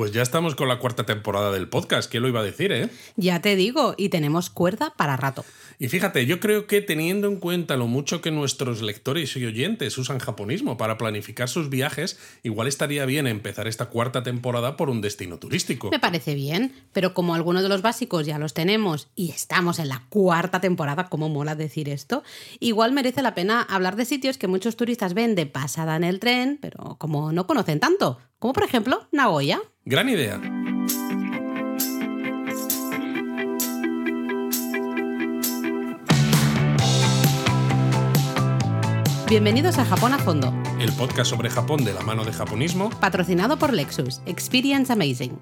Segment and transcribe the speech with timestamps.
[0.00, 2.88] Pues ya estamos con la cuarta temporada del podcast, ¿quién lo iba a decir, eh?
[3.16, 5.44] Ya te digo, y tenemos cuerda para rato.
[5.78, 9.98] Y fíjate, yo creo que teniendo en cuenta lo mucho que nuestros lectores y oyentes
[9.98, 15.02] usan japonismo para planificar sus viajes, igual estaría bien empezar esta cuarta temporada por un
[15.02, 15.90] destino turístico.
[15.90, 19.90] Me parece bien, pero como algunos de los básicos ya los tenemos y estamos en
[19.90, 22.22] la cuarta temporada, como mola decir esto,
[22.58, 26.20] igual merece la pena hablar de sitios que muchos turistas ven de pasada en el
[26.20, 29.60] tren, pero como no conocen tanto, como por ejemplo Nagoya.
[29.84, 30.40] Gran idea.
[39.28, 42.90] Bienvenidos a Japón a Fondo, El podcast sobre Japón de la mano de japonismo.
[42.98, 44.20] patrocinado por Lexus.
[44.26, 45.38] Experience Amazing.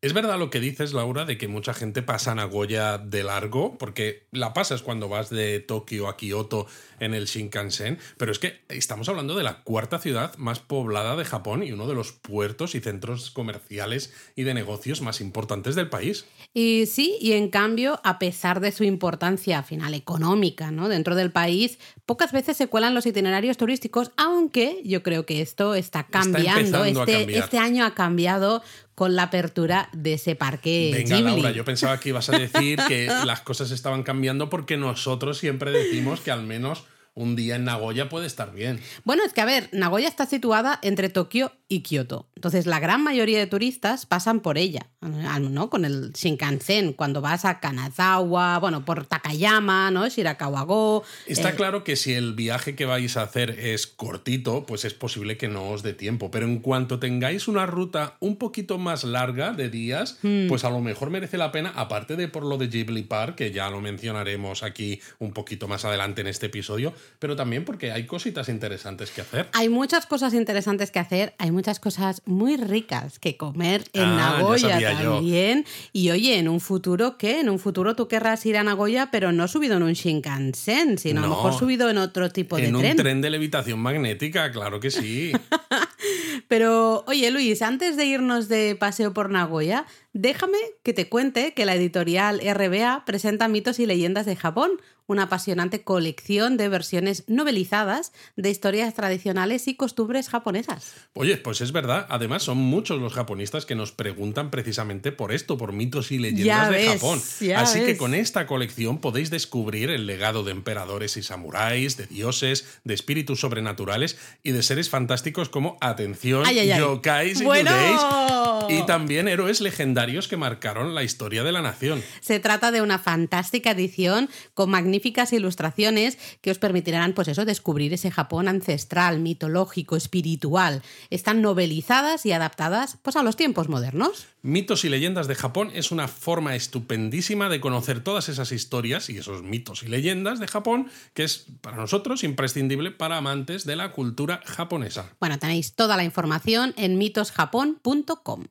[0.00, 4.28] Es verdad lo que dices, Laura, de que mucha gente pasa Nagoya de largo, porque
[4.30, 6.68] la pasas cuando vas de Tokio a Kioto
[7.00, 11.24] en el Shinkansen, pero es que estamos hablando de la cuarta ciudad más poblada de
[11.24, 15.88] Japón y uno de los puertos y centros comerciales y de negocios más importantes del
[15.88, 16.26] país.
[16.54, 20.88] Y sí, y en cambio, a pesar de su importancia final económica ¿no?
[20.88, 25.74] dentro del país, pocas veces se cuelan los itinerarios turísticos, aunque yo creo que esto
[25.74, 26.84] está cambiando.
[26.84, 28.62] este, este año ha cambiado
[28.98, 31.30] con la apertura de ese parque Venga, Ghibli.
[31.30, 35.70] Laura, yo pensaba que ibas a decir que las cosas estaban cambiando porque nosotros siempre
[35.70, 36.82] decimos que al menos
[37.18, 38.80] un día en Nagoya puede estar bien.
[39.04, 42.28] Bueno, es que a ver, Nagoya está situada entre Tokio y Kioto.
[42.34, 45.68] Entonces, la gran mayoría de turistas pasan por ella, ¿no?
[45.68, 50.06] Con el Shinkansen, cuando vas a Kanazawa, bueno, por Takayama, ¿no?
[50.06, 51.02] Shirakawa-go.
[51.26, 54.94] Está eh, claro que si el viaje que vais a hacer es cortito, pues es
[54.94, 56.30] posible que no os dé tiempo.
[56.30, 60.48] Pero en cuanto tengáis una ruta un poquito más larga de días, Hmm.
[60.48, 63.50] pues a lo mejor merece la pena, aparte de por lo de Ghibli Park, que
[63.50, 68.06] ya lo mencionaremos aquí un poquito más adelante en este episodio, pero también porque hay
[68.06, 69.48] cositas interesantes que hacer.
[69.52, 74.06] Hay muchas cosas interesantes que hacer, hay muchas cosas muy ricas que comer en Ah,
[74.06, 75.14] ya Nagoya yo.
[75.14, 75.64] también.
[75.92, 77.40] Y oye, en un futuro, ¿qué?
[77.40, 81.20] En un futuro tú querrás ir a Nagoya, pero no subido en un Shinkansen, sino
[81.20, 82.96] a lo mejor subido en otro tipo de En un tren.
[82.96, 85.32] tren de levitación magnética, claro que sí.
[86.48, 91.66] Pero, oye, Luis, antes de irnos de paseo por Nagoya, déjame que te cuente que
[91.66, 94.70] la editorial RBA presenta mitos y leyendas de Japón,
[95.08, 100.92] una apasionante colección de versiones novelizadas de historias tradicionales y costumbres japonesas.
[101.14, 102.06] Oye, pues es verdad.
[102.10, 106.46] Además, son muchos los japonistas que nos preguntan precisamente por esto, por mitos y leyendas
[106.46, 107.20] Ya de ves, Japón.
[107.56, 112.66] Así que con esta colección podéis descubrir el legado de emperadores y samuráis, de dioses,
[112.84, 116.78] de espíritus sobrenaturales y de seres fantásticos como, atención, Ay, ay, ay.
[116.80, 117.70] yokais y Bueno.
[117.70, 122.02] yudeis, y también héroes legendarios que marcaron la historia de la nación.
[122.20, 124.68] Se trata de una fantástica edición con
[124.98, 130.82] magníficas ilustraciones que os permitirán, pues eso, descubrir ese Japón ancestral, mitológico, espiritual.
[131.10, 134.26] Están novelizadas y adaptadas, pues, a los tiempos modernos.
[134.42, 139.18] Mitos y leyendas de Japón es una forma estupendísima de conocer todas esas historias y
[139.18, 143.92] esos mitos y leyendas de Japón que es para nosotros imprescindible para amantes de la
[143.92, 145.12] cultura japonesa.
[145.20, 148.46] Bueno, tenéis toda la información en mitosjapón.com.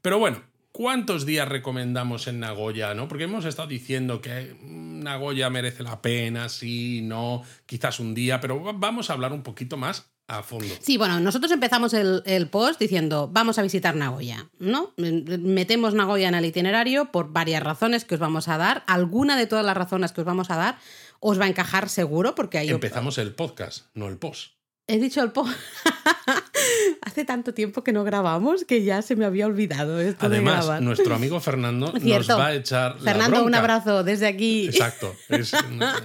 [0.00, 0.42] Pero bueno,
[0.78, 2.94] ¿cuántos días recomendamos en Nagoya?
[2.94, 3.08] ¿no?
[3.08, 8.38] Porque hemos estado diciendo que mm, Nagoya merece la pena, sí, no, quizás un día,
[8.40, 10.72] pero va- vamos a hablar un poquito más a fondo.
[10.80, 14.92] Sí, bueno, nosotros empezamos el, el post diciendo vamos a visitar Nagoya, ¿no?
[14.96, 18.84] Metemos Nagoya en el itinerario por varias razones que os vamos a dar.
[18.86, 20.78] Alguna de todas las razones que os vamos a dar
[21.18, 22.68] os va a encajar seguro porque hay...
[22.68, 24.52] Empezamos el podcast, no el post.
[24.86, 25.50] He dicho el post...
[27.02, 30.66] Hace tanto tiempo que no grabamos que ya se me había olvidado esto de Además,
[30.66, 30.82] grabar.
[30.82, 34.66] nuestro amigo Fernando nos va a echar la Fernando, un abrazo desde aquí.
[34.66, 35.52] Exacto, es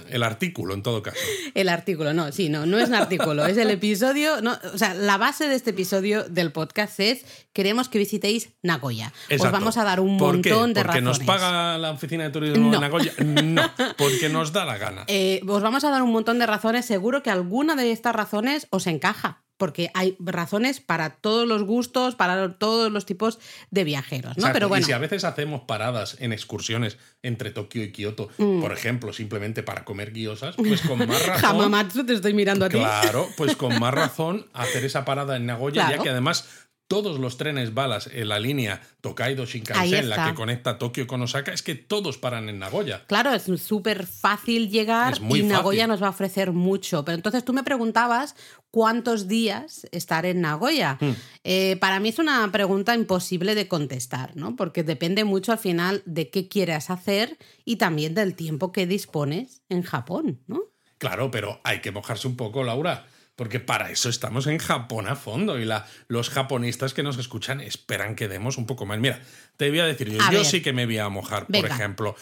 [0.10, 1.18] el artículo en todo caso.
[1.54, 4.94] El artículo, no, sí, no, no es un artículo, es el episodio, no, o sea,
[4.94, 9.08] la base de este episodio del podcast es queremos que visitéis Nagoya.
[9.26, 9.52] Os Exacto.
[9.58, 11.04] vamos a dar un montón de ¿Porque razones.
[11.04, 12.72] nos paga la oficina de turismo No.
[12.72, 13.14] de Nagoya?
[13.24, 15.04] No, porque nos da la gana.
[15.08, 18.68] Eh, os vamos a dar un montón de razones, seguro que alguna de estas razones
[18.72, 19.43] os encaja.
[19.64, 23.40] Porque hay razones para todos los gustos, para todos los tipos
[23.72, 24.42] de viajeros, ¿no?
[24.42, 28.28] Exacto, Pero bueno, Y si a veces hacemos paradas en excursiones entre Tokio y Kioto,
[28.38, 28.60] Mm.
[28.60, 31.46] por ejemplo, simplemente para comer guiosas, pues con más razón.
[31.62, 32.76] Hamamatsu, te estoy mirando a ti.
[32.78, 35.96] Claro, pues con más razón hacer esa parada en Nagoya, Claro.
[35.98, 36.46] ya que además
[36.88, 41.52] todos los trenes balas en la línea Tokaido Shinkansen, la que conecta Tokio con Osaka,
[41.52, 43.06] es que todos paran en Nagoya.
[43.08, 45.90] Claro, es súper fácil llegar muy y Nagoya fácil.
[45.90, 47.04] nos va a ofrecer mucho.
[47.04, 48.36] Pero entonces tú me preguntabas
[48.70, 50.98] cuántos días estar en Nagoya.
[51.00, 51.14] Hmm.
[51.44, 54.56] Eh, para mí es una pregunta imposible de contestar, ¿no?
[54.56, 59.64] Porque depende mucho al final de qué quieras hacer y también del tiempo que dispones
[59.70, 60.62] en Japón, ¿no?
[60.98, 63.06] Claro, pero hay que mojarse un poco, Laura.
[63.36, 67.62] Porque para eso estamos en Japón a fondo y la, los japonistas que nos escuchan
[67.62, 69.00] esperan que demos un poco más.
[69.00, 69.22] Mira,
[69.58, 70.46] te voy a decir yo, A yo ver.
[70.46, 72.16] sí que me voy a mojar, por ejemplo.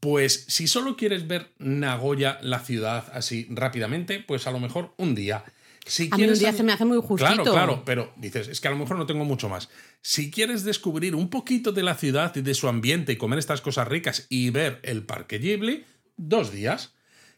[0.00, 5.14] Pues si solo quieres ver Nagoya, la ciudad, así rápidamente, pues a lo mejor un
[5.14, 5.44] día.
[5.86, 7.32] Si A mí un día se me hace muy justito.
[7.32, 9.68] Claro, claro, pero dices, es que a lo mejor no tengo mucho más.
[10.02, 13.60] Si quieres descubrir un poquito de la ciudad y de su ambiente y comer estas
[13.60, 15.84] cosas ricas y ver el Parque Ghibli,
[16.16, 16.92] dos días.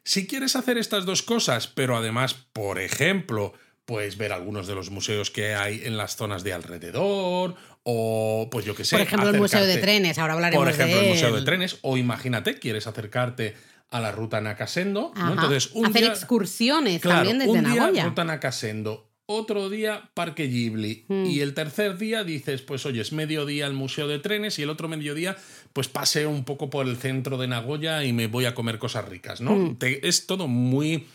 [0.08, 3.52] Si quieres hacer estas dos cosas, pero además, por ejemplo,
[3.84, 8.64] pues ver algunos de los museos que hay en las zonas de alrededor, o pues
[8.64, 8.96] yo qué sé.
[8.96, 11.42] Por ejemplo, el Museo de Trenes, ahora hablaremos Por ejemplo, de el Museo de.
[11.42, 13.54] Trenes, o imagínate, quieres acercarte
[13.90, 15.32] a la ruta Nakasendo, ¿no?
[15.32, 18.04] Entonces, un Hacer día- excursiones Claro, también desde un día Nagoya.
[18.06, 21.26] ruta Nakasendo, otro día Parque Ghibli Hmm.
[21.26, 24.70] y el tercer día dices, pues oye, es mediodía el Museo de Trenes y el
[24.70, 25.36] otro mediodía
[25.78, 29.08] pues paseo un poco por el centro de Nagoya y me voy a comer cosas
[29.08, 29.54] ricas, ¿no?
[29.54, 29.76] Hmm.
[29.76, 31.06] Te- es todo muy,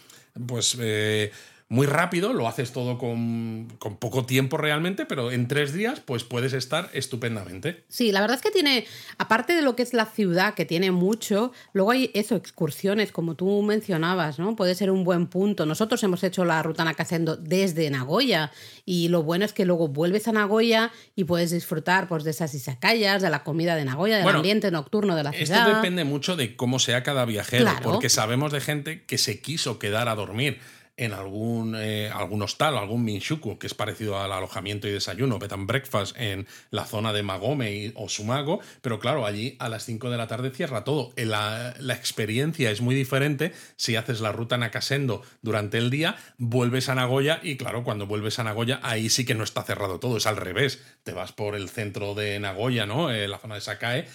[0.48, 0.78] pues...
[0.80, 1.34] eh,
[1.74, 6.24] muy rápido, lo haces todo con, con poco tiempo realmente, pero en tres días pues
[6.24, 7.84] puedes estar estupendamente.
[7.88, 8.86] Sí, la verdad es que tiene,
[9.18, 13.34] aparte de lo que es la ciudad, que tiene mucho, luego hay eso, excursiones, como
[13.34, 14.56] tú mencionabas, ¿no?
[14.56, 15.66] Puede ser un buen punto.
[15.66, 18.52] Nosotros hemos hecho la ruta Nakasendo desde Nagoya
[18.86, 22.54] y lo bueno es que luego vuelves a Nagoya y puedes disfrutar pues, de esas
[22.54, 25.76] izakayas, de la comida de Nagoya, del Bueno, ambiente nocturno de la Esto ciudad.
[25.76, 27.82] depende mucho de cómo sea cada viajero, Claro.
[27.82, 30.60] porque sabemos de gente que se quiso quedar a dormir
[30.96, 35.54] en algún, eh, algún hostal, algún minshuku, que es parecido al alojamiento y desayuno, bed
[35.54, 40.10] and breakfast en la zona de Magome o Sumago, pero claro, allí a las 5
[40.10, 41.12] de la tarde cierra todo.
[41.16, 46.16] Eh, La, la experiencia es muy diferente si haces la ruta Nakasendo durante el día,
[46.38, 50.00] vuelves a Nagoya y claro, cuando vuelves a Nagoya ahí sí que no está cerrado
[50.00, 50.84] todo, es al revés.
[51.04, 53.12] Te vas por el centro de Nagoya, ¿no?
[53.12, 54.06] Eh, la zona de Sakae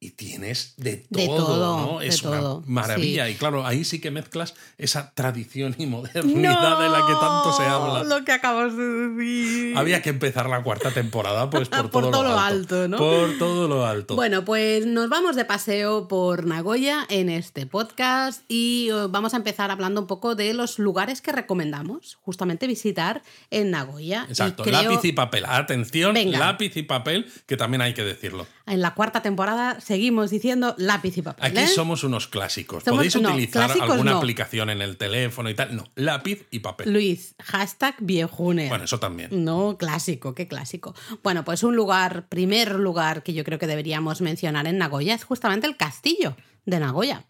[0.00, 1.98] y tienes de todo, De todo, ¿no?
[1.98, 3.28] de Es todo, una maravilla.
[3.28, 6.80] Y claro, ahí sí que mezclas esa tradición y modernidad ¡No!
[6.82, 8.04] de la que tanto se habla.
[8.04, 9.76] Lo que acabas de decir.
[9.76, 12.76] Había que empezar la cuarta temporada, pues por, Por todo, todo lo alto.
[12.82, 12.96] alto, ¿no?
[12.96, 14.14] Por todo lo alto.
[14.14, 19.38] Bueno, pues nos vamos de paseo por Nagoya en este podcast y eh, vamos a
[19.38, 24.26] empezar hablando un poco de los lugares que recomendamos justamente visitar en Nagoya.
[24.28, 25.44] Y Exacto, creo- lápiz y papel.
[25.46, 26.38] Atención, Venga.
[26.38, 28.46] lápiz y papel, que también hay que decirlo.
[28.68, 31.44] En la cuarta temporada seguimos diciendo lápiz y papel.
[31.46, 31.66] Aquí ¿eh?
[31.68, 32.84] somos unos clásicos.
[32.84, 34.18] Somos- Podéis no, utilizar alguna no.
[34.18, 35.74] aplicación en el teléfono y tal.
[35.76, 36.92] No, lápiz y papel.
[36.92, 38.68] Luis, hashtag viejuner.
[38.68, 39.44] Bueno, eso también.
[39.44, 40.94] No, clásico, qué clásico.
[41.22, 45.24] Bueno, pues un lugar, primer lugar que yo creo que deberíamos mencionar en Nagoya es
[45.24, 46.36] justamente el castillo
[46.66, 47.24] de Nagoya.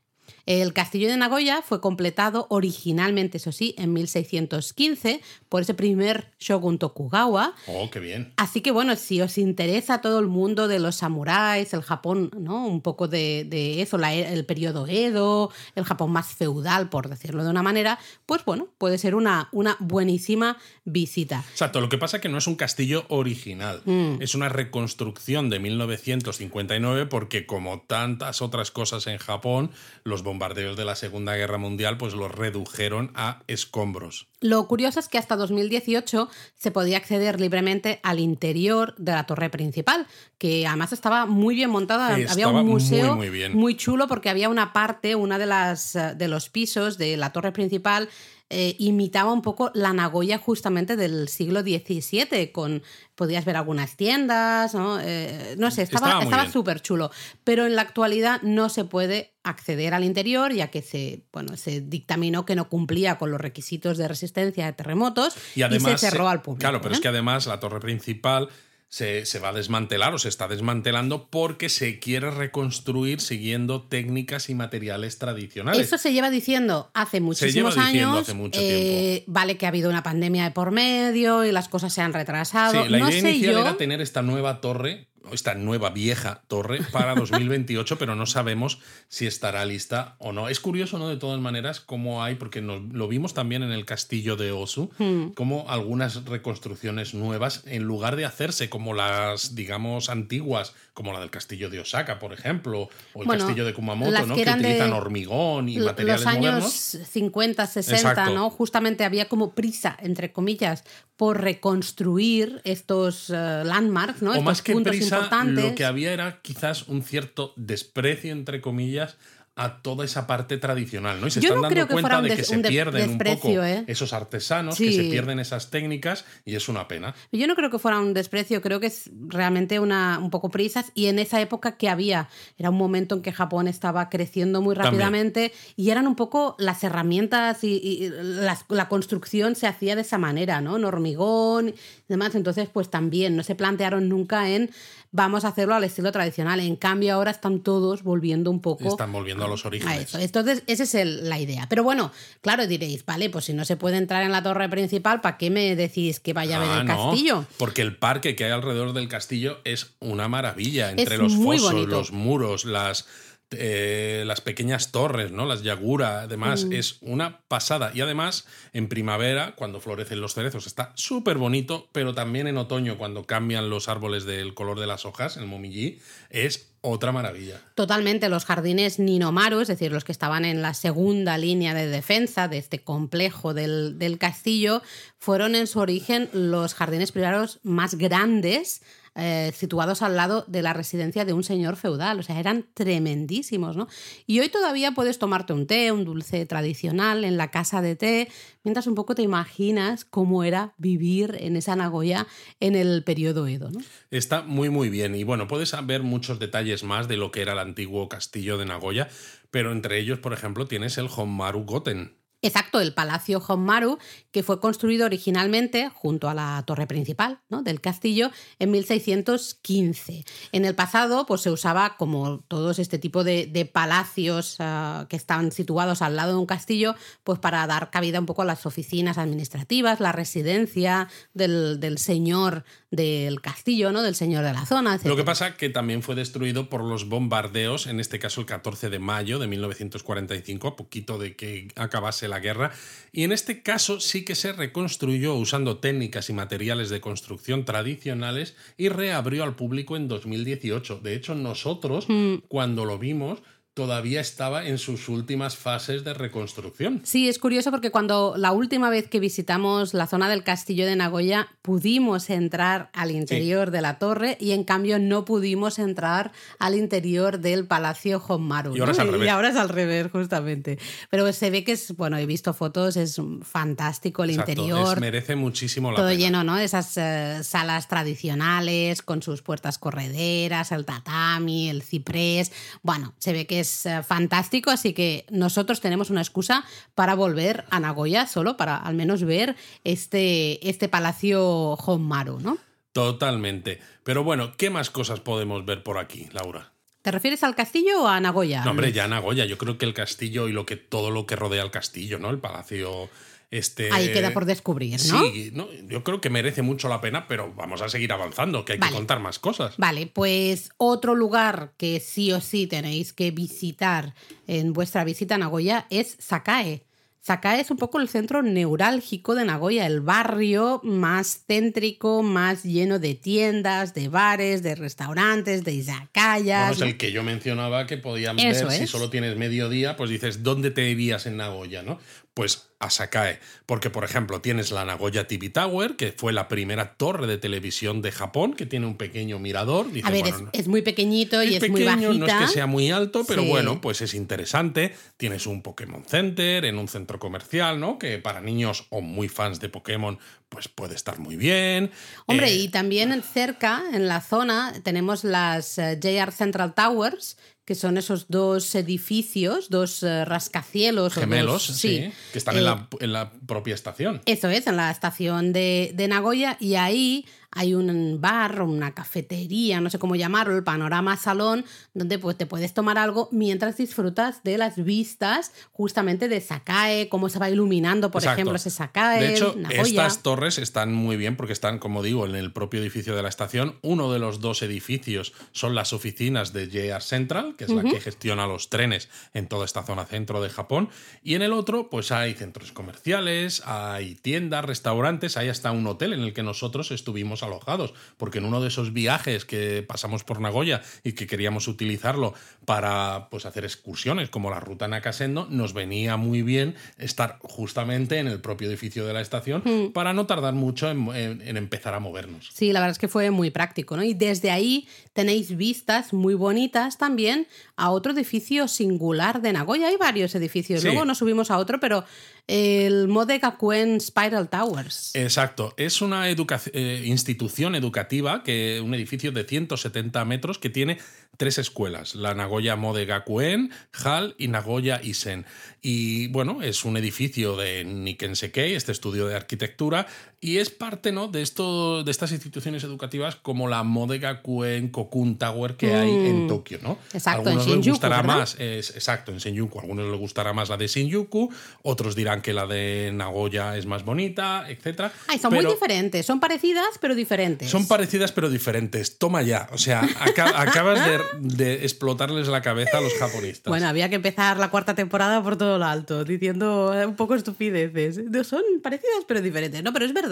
[0.50, 6.78] El castillo de Nagoya fue completado originalmente, eso sí, en 1615 por ese primer shogun
[6.78, 7.54] Tokugawa.
[7.66, 8.32] Oh, qué bien.
[8.38, 12.66] Así que bueno, si os interesa todo el mundo de los samuráis, el Japón, ¿no?
[12.66, 17.10] Un poco de, de eso, la e- el periodo Edo, el Japón más feudal, por
[17.10, 20.56] decirlo de una manera, pues bueno, puede ser una, una buenísima
[20.86, 21.44] visita.
[21.50, 24.22] Exacto, lo que pasa es que no es un castillo original, Mm.
[24.22, 29.72] es una reconstrucción de 1959 porque como tantas otras cosas en Japón,
[30.04, 34.28] los bombardeos de la Segunda Guerra Mundial pues los redujeron a escombros.
[34.40, 39.50] Lo curioso es que hasta 2018 se podía acceder libremente al interior de la torre
[39.50, 40.06] principal,
[40.38, 42.14] que además estaba muy bien montada.
[42.14, 46.28] Había un museo muy muy chulo porque había una parte, una de las eh, de
[46.28, 48.08] los pisos de la torre principal
[48.50, 52.82] eh, imitaba un poco la Nagoya justamente del siglo XVII, con
[53.14, 57.10] podías ver algunas tiendas, no, Eh, no sé, Estaba súper chulo.
[57.44, 61.80] Pero en la actualidad no se puede acceder al interior, ya que se, bueno, se
[61.80, 66.00] dictaminó que no cumplía con los requisitos de resistencia de terremotos Y además...
[66.00, 66.60] se cerró se- al público.
[66.60, 66.96] Claro, pero ¿eh?
[66.96, 68.48] es que además la torre principal
[68.88, 74.48] se, se va a desmantelar o se está desmantelando porque se quiere reconstruir siguiendo técnicas
[74.48, 75.86] y materiales tradicionales.
[75.86, 78.22] Eso se lleva diciendo hace muchísimos lleva diciendo años.
[78.22, 81.92] hace mucho eh, vale que ha habido una pandemia de por medio y las cosas
[81.92, 82.82] se han retrasado.
[82.84, 83.60] Sí, la no idea inicial yo.
[83.60, 89.26] era tener esta nueva torre, esta nueva vieja torre para 2028, pero no sabemos si
[89.26, 90.48] estará lista o no.
[90.48, 91.08] Es curioso, ¿no?
[91.08, 94.90] De todas maneras, cómo hay, porque nos, lo vimos también en el castillo de Osu,
[94.98, 95.30] Hmm.
[95.34, 101.30] como algunas reconstrucciones nuevas, en lugar de hacerse como las, digamos, antiguas, como la del
[101.30, 104.34] castillo de Osaka, por ejemplo, o el Bueno, castillo de Kumamoto, ¿no?
[104.34, 106.72] que utilizan hormigón y materiales los años modernos.
[107.08, 108.34] 50, 60, Exacto.
[108.34, 108.50] ¿no?
[108.50, 110.82] Justamente había como prisa, entre comillas,
[111.16, 114.30] por reconstruir estos eh, landmarks, ¿no?
[114.30, 115.64] o estos más que puntos prisa, importantes.
[115.66, 119.16] lo que había era quizás un cierto desprecio, entre comillas,
[119.58, 121.26] a toda esa parte tradicional, ¿no?
[121.26, 123.84] Y se Yo están no dando creo cuenta de que se pierden un poco ¿eh?
[123.86, 127.14] esos artesanos, que se pierden esas técnicas y es una pena.
[127.32, 130.92] Yo no creo que fuera un desprecio, creo que es realmente una, un poco prisas.
[130.94, 134.74] Y en esa época que había, era un momento en que Japón estaba creciendo muy
[134.74, 134.92] También.
[134.94, 140.02] rápidamente y eran un poco las herramientas y, y las- la construcción se hacía de
[140.02, 140.76] esa manera, ¿no?
[140.76, 141.74] En hormigón y
[142.08, 142.34] demás.
[142.34, 144.70] Entonces, pues también no se plantearon nunca en
[145.10, 146.60] vamos a hacerlo al estilo tradicional.
[146.60, 150.08] En cambio, ahora están todos volviendo un poco Están volviendo a los a orígenes.
[150.08, 150.18] eso.
[150.18, 151.66] Entonces, esa es el- la idea.
[151.68, 155.20] Pero bueno, claro, diréis, vale, pues si no se puede entrar en la torre principal,
[155.20, 157.44] ¿para qué me decís que vaya a ver Ah, el no, castillo?
[157.58, 160.90] porque el parque que hay alrededor del castillo es una maravilla.
[160.90, 161.86] Entre Es los fosos, bonito.
[161.90, 163.06] los muros, las,
[163.50, 165.46] eh, las pequeñas torres, ¿no?
[165.46, 166.72] Las yagura, además, Mm.
[166.74, 167.92] es una pasada.
[167.94, 172.98] Y además, en primavera, cuando florecen los cerezos, está súper bonito, pero también en otoño,
[172.98, 175.98] cuando cambian los árboles del color de las hojas, el momillí,
[176.30, 177.60] es otra maravilla.
[177.74, 182.48] Totalmente, los jardines Ninomaru, es decir, los que estaban en la segunda línea de defensa
[182.48, 184.82] de este complejo del, del castillo,
[185.18, 188.82] fueron en su origen los jardines privados más grandes
[189.20, 192.20] eh, situados al lado de la residencia de un señor feudal.
[192.20, 193.88] O sea, eran tremendísimos, ¿no?
[194.26, 198.28] Y hoy todavía puedes tomarte un té, un dulce tradicional en la casa de té,
[198.62, 202.28] mientras un poco te imaginas cómo era vivir en esa Nagoya
[202.60, 203.70] en el periodo Edo.
[204.10, 207.54] Está muy muy bien y bueno, puedes ver muchos detalles más de lo que era
[207.54, 209.08] el antiguo castillo de Nagoya,
[209.50, 212.17] pero entre ellos, por ejemplo, tienes el Honmaru Goten.
[212.40, 213.98] Exacto, el Palacio Honmaru,
[214.30, 217.64] que fue construido originalmente junto a la torre principal ¿no?
[217.64, 218.30] del castillo
[218.60, 220.24] en 1615.
[220.52, 225.50] En el pasado, pues se usaba como todos este tipo de, palacios ah, que están
[225.50, 229.18] situados al lado de un castillo, pues para dar cabida un poco a las oficinas
[229.18, 234.02] administrativas, la residencia del, señor del castillo, ¿no?
[234.02, 235.00] Del señor de la zona.
[235.02, 238.90] Lo que pasa que también fue destruido por los bombardeos, en este caso el 14
[238.90, 242.72] de mayo de 1945, a poquito de que acabase la guerra,
[243.12, 248.54] y en este caso sí que se reconstruyó usando técnicas y materiales de construcción tradicionales
[248.76, 251.00] y reabrió al público en 2018.
[251.02, 252.06] De hecho, nosotros,
[252.48, 253.42] cuando lo vimos,
[253.78, 257.00] todavía estaba en sus últimas fases de reconstrucción.
[257.04, 260.96] Sí, es curioso porque cuando la última vez que visitamos la zona del castillo de
[260.96, 266.74] Nagoya pudimos entrar al interior de la torre y en cambio no pudimos entrar al
[266.74, 268.76] interior del palacio Honmaru.
[268.76, 269.26] Y ahora es al revés.
[269.26, 270.76] Y ahora es al revés, justamente.
[271.08, 274.94] Pero se ve que es, bueno, he visto fotos, es fantástico el Exacto, interior.
[274.96, 276.18] es- merece muchísimo la Todo pena.
[276.18, 276.56] lleno, ¿no?
[276.56, 282.50] De esas eh, salas tradicionales con sus puertas correderas, el tatami, el ciprés.
[282.82, 287.64] Bueno, se ve que es eh, fantástico, así que nosotros tenemos una excusa para volver
[287.70, 292.58] a Nagoya solo para al menos ver este, este palacio Honmaru, ¿no?
[292.92, 293.80] Totalmente.
[294.02, 296.72] Pero bueno, ¿qué más cosas podemos ver por aquí, Laura?
[297.02, 298.64] ¿Te refieres al castillo o a Nagoya?
[298.64, 301.36] No, hombre, ya Nagoya, yo creo que el castillo y lo que todo lo que
[301.36, 302.30] rodea el castillo, ¿no?
[302.30, 303.08] El palacio
[303.50, 305.20] este Ahí queda por descubrir, ¿no?
[305.20, 308.74] Sí, no, yo creo que merece mucho la pena, pero vamos a seguir avanzando, que
[308.74, 308.92] hay Vale.
[308.92, 309.74] que contar más cosas.
[309.78, 314.14] Vale, pues otro lugar que sí o sí tenéis que visitar
[314.46, 316.84] en vuestra visita a Nagoya es Sakae.
[317.20, 322.98] Sakae es un poco el centro neurálgico de Nagoya, el barrio más céntrico, más lleno
[322.98, 326.76] de tiendas, de bares, de restaurantes, de Bueno, izakayas.
[326.76, 330.08] es el que yo mencionaba que podían Eso ver si solo tienes medio día, pues
[330.08, 331.98] dices, ¿dónde te irías en Nagoya, no?
[332.38, 336.94] Pues a Sakae, porque por ejemplo tienes la Nagoya TV Tower, que fue la primera
[336.94, 339.90] torre de televisión de Japón, que tiene un pequeño mirador.
[339.90, 342.12] Dice, A ver, bueno, es, es muy pequeñito y es, muy bajita.
[342.14, 343.48] no es que sea muy alto, pero Sí.
[343.48, 344.94] bueno, pues es interesante.
[345.16, 347.98] Tienes un Pokémon Center en un centro comercial, ¿no?
[347.98, 350.16] Que para niños o muy fans de Pokémon,
[350.48, 351.90] pues puede estar muy bien.
[352.26, 357.36] Hombre, Eh, y también cerca, en la zona, tenemos las eh, JR Central Towers,
[357.68, 361.12] que son esos dos edificios, dos eh, rascacielos.
[361.12, 364.22] gemelos, dos- sí, que están Eh, en, la, en la propia estación.
[364.24, 369.80] Eso es, en la estación de, de Nagoya, y ahí hay un bar, una cafetería,
[369.80, 371.64] no sé cómo llamarlo, el panorama salón,
[371.94, 377.28] donde pues te puedes tomar algo mientras disfrutas de las vistas justamente de Sakae, cómo
[377.28, 378.40] se va iluminando, por Exacto.
[378.40, 379.82] ejemplo, ese Sakae, De hecho, Nagoya.
[379.82, 383.28] estas torres están muy bien porque están, como digo, en el propio edificio de la
[383.28, 383.78] estación.
[383.82, 388.00] Uno de los dos edificios son las oficinas de JR Central, que es la que
[388.00, 390.90] gestiona los trenes en toda esta zona centro de Japón.
[391.22, 396.12] Y en el otro, pues hay centros comerciales, hay tiendas, restaurantes, hay hasta un hotel
[396.12, 400.40] en el que nosotros estuvimos alojados, porque en uno de esos viajes que pasamos por
[400.40, 406.16] Nagoya y que queríamos utilizarlo para pues, hacer excursiones como la ruta Nakasendo, nos venía
[406.16, 409.92] muy bien estar justamente en el propio edificio de la estación Hmm.
[409.92, 412.50] para no tardar mucho en, en- en empezar a movernos.
[412.52, 414.02] Sí, la verdad es que fue muy práctico, ¿no?
[414.04, 419.88] Y desde ahí tenéis vistas muy bonitas también a otro edificio singular de Nagoya.
[419.88, 420.80] Hay varios edificios.
[420.80, 420.86] Sí.
[420.86, 422.04] Luego nos subimos a otro, pero
[422.48, 425.14] el Mode Gakuen Spiral Towers.
[425.14, 430.98] Exacto, es una eh, institución educativa, que un edificio de 170 metros que tiene
[431.36, 435.46] tres escuelas, la Nagoya Mode Gakuen, HAL y Nagoya Isen.
[435.80, 440.06] Y bueno, es un edificio de Nikken Sekei, este estudio de arquitectura,
[440.40, 441.26] y es parte ¿no?
[441.28, 446.46] de, esto, de estas instituciones educativas como la Mode Gakuen Kokun Tower que hay en
[446.46, 446.78] Tokio.
[446.80, 446.90] ¿no?
[446.94, 447.16] Mm.
[447.16, 448.36] Exacto, en algunos les Shinjuku, gustará ¿verdad?
[448.36, 449.78] más, es, exacto, en Shinjuku.
[449.78, 451.52] A algunos les gustará más la de Shinjuku,
[451.82, 455.12] otros dirán que la de Nagoya es más bonita, etcétera.
[455.26, 456.24] Ay, son Pero muy diferentes.
[456.24, 457.68] Son parecidas, pero diferentes.
[457.68, 459.18] Son parecidas pero diferentes.
[459.18, 459.68] Toma ya.
[459.72, 463.70] O sea, aca- acabas de, de explotarles la cabeza a los japonistas.
[463.70, 468.18] Bueno, había que empezar la cuarta temporada por todo lo alto, diciendo un poco estupideces.
[468.18, 469.82] No, Son parecidas pero diferentes.
[469.82, 470.27] No, pero es verdad.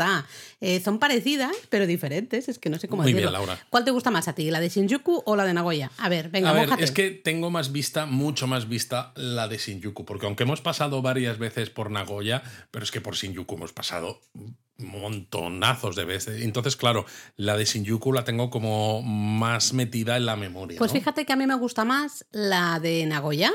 [0.60, 2.48] Eh, son parecidas pero diferentes.
[2.48, 3.38] Es que no sé cómo Muy bien, decirlo.
[3.38, 3.58] Laura.
[3.70, 5.90] ¿Cuál te gusta más a ti, la de Shinjuku o la de Nagoya?
[5.98, 6.84] A ver, venga, a ver, mójate.
[6.84, 11.02] es que tengo más vista, mucho más vista la de Shinjuku, porque aunque hemos pasado
[11.02, 14.20] varias veces por Nagoya, pero es que por Shinjuku hemos pasado
[14.78, 16.42] montonazos de veces.
[16.42, 20.78] Entonces, claro, la de Shinjuku la tengo como más metida en la memoria.
[20.78, 20.98] Pues ¿no?
[20.98, 23.52] fíjate que a mí me gusta más la de Nagoya.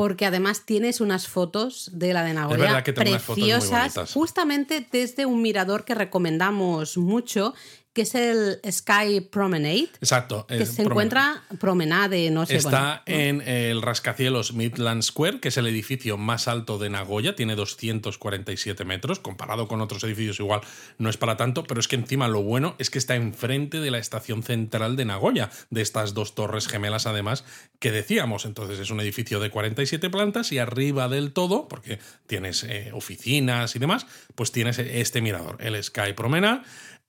[0.00, 3.50] Porque además tienes unas fotos de la de Nagoya verdad que tengo unas fotos muy
[3.50, 7.52] preciosas, justamente desde un mirador que recomendamos mucho,
[8.00, 10.46] que es el Sky Promenade, Exacto.
[10.46, 12.56] que se encuentra promenade, no sé.
[12.56, 17.36] Está bueno, en el rascacielos Midland Square, que es el edificio más alto de Nagoya,
[17.36, 20.62] tiene 247 metros, comparado con otros edificios igual
[20.96, 23.90] no es para tanto, pero es que encima lo bueno es que está enfrente de
[23.90, 27.44] la estación central de Nagoya, de estas dos torres gemelas además
[27.80, 28.46] que decíamos.
[28.46, 33.76] Entonces es un edificio de 47 plantas y arriba del todo, porque tienes eh, oficinas
[33.76, 36.62] y demás, pues tienes este mirador, el Sky Promenade.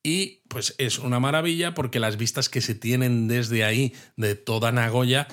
[0.04, 4.72] Y pues es una maravilla porque las vistas que se tienen desde ahí de toda
[4.72, 5.28] Nagoya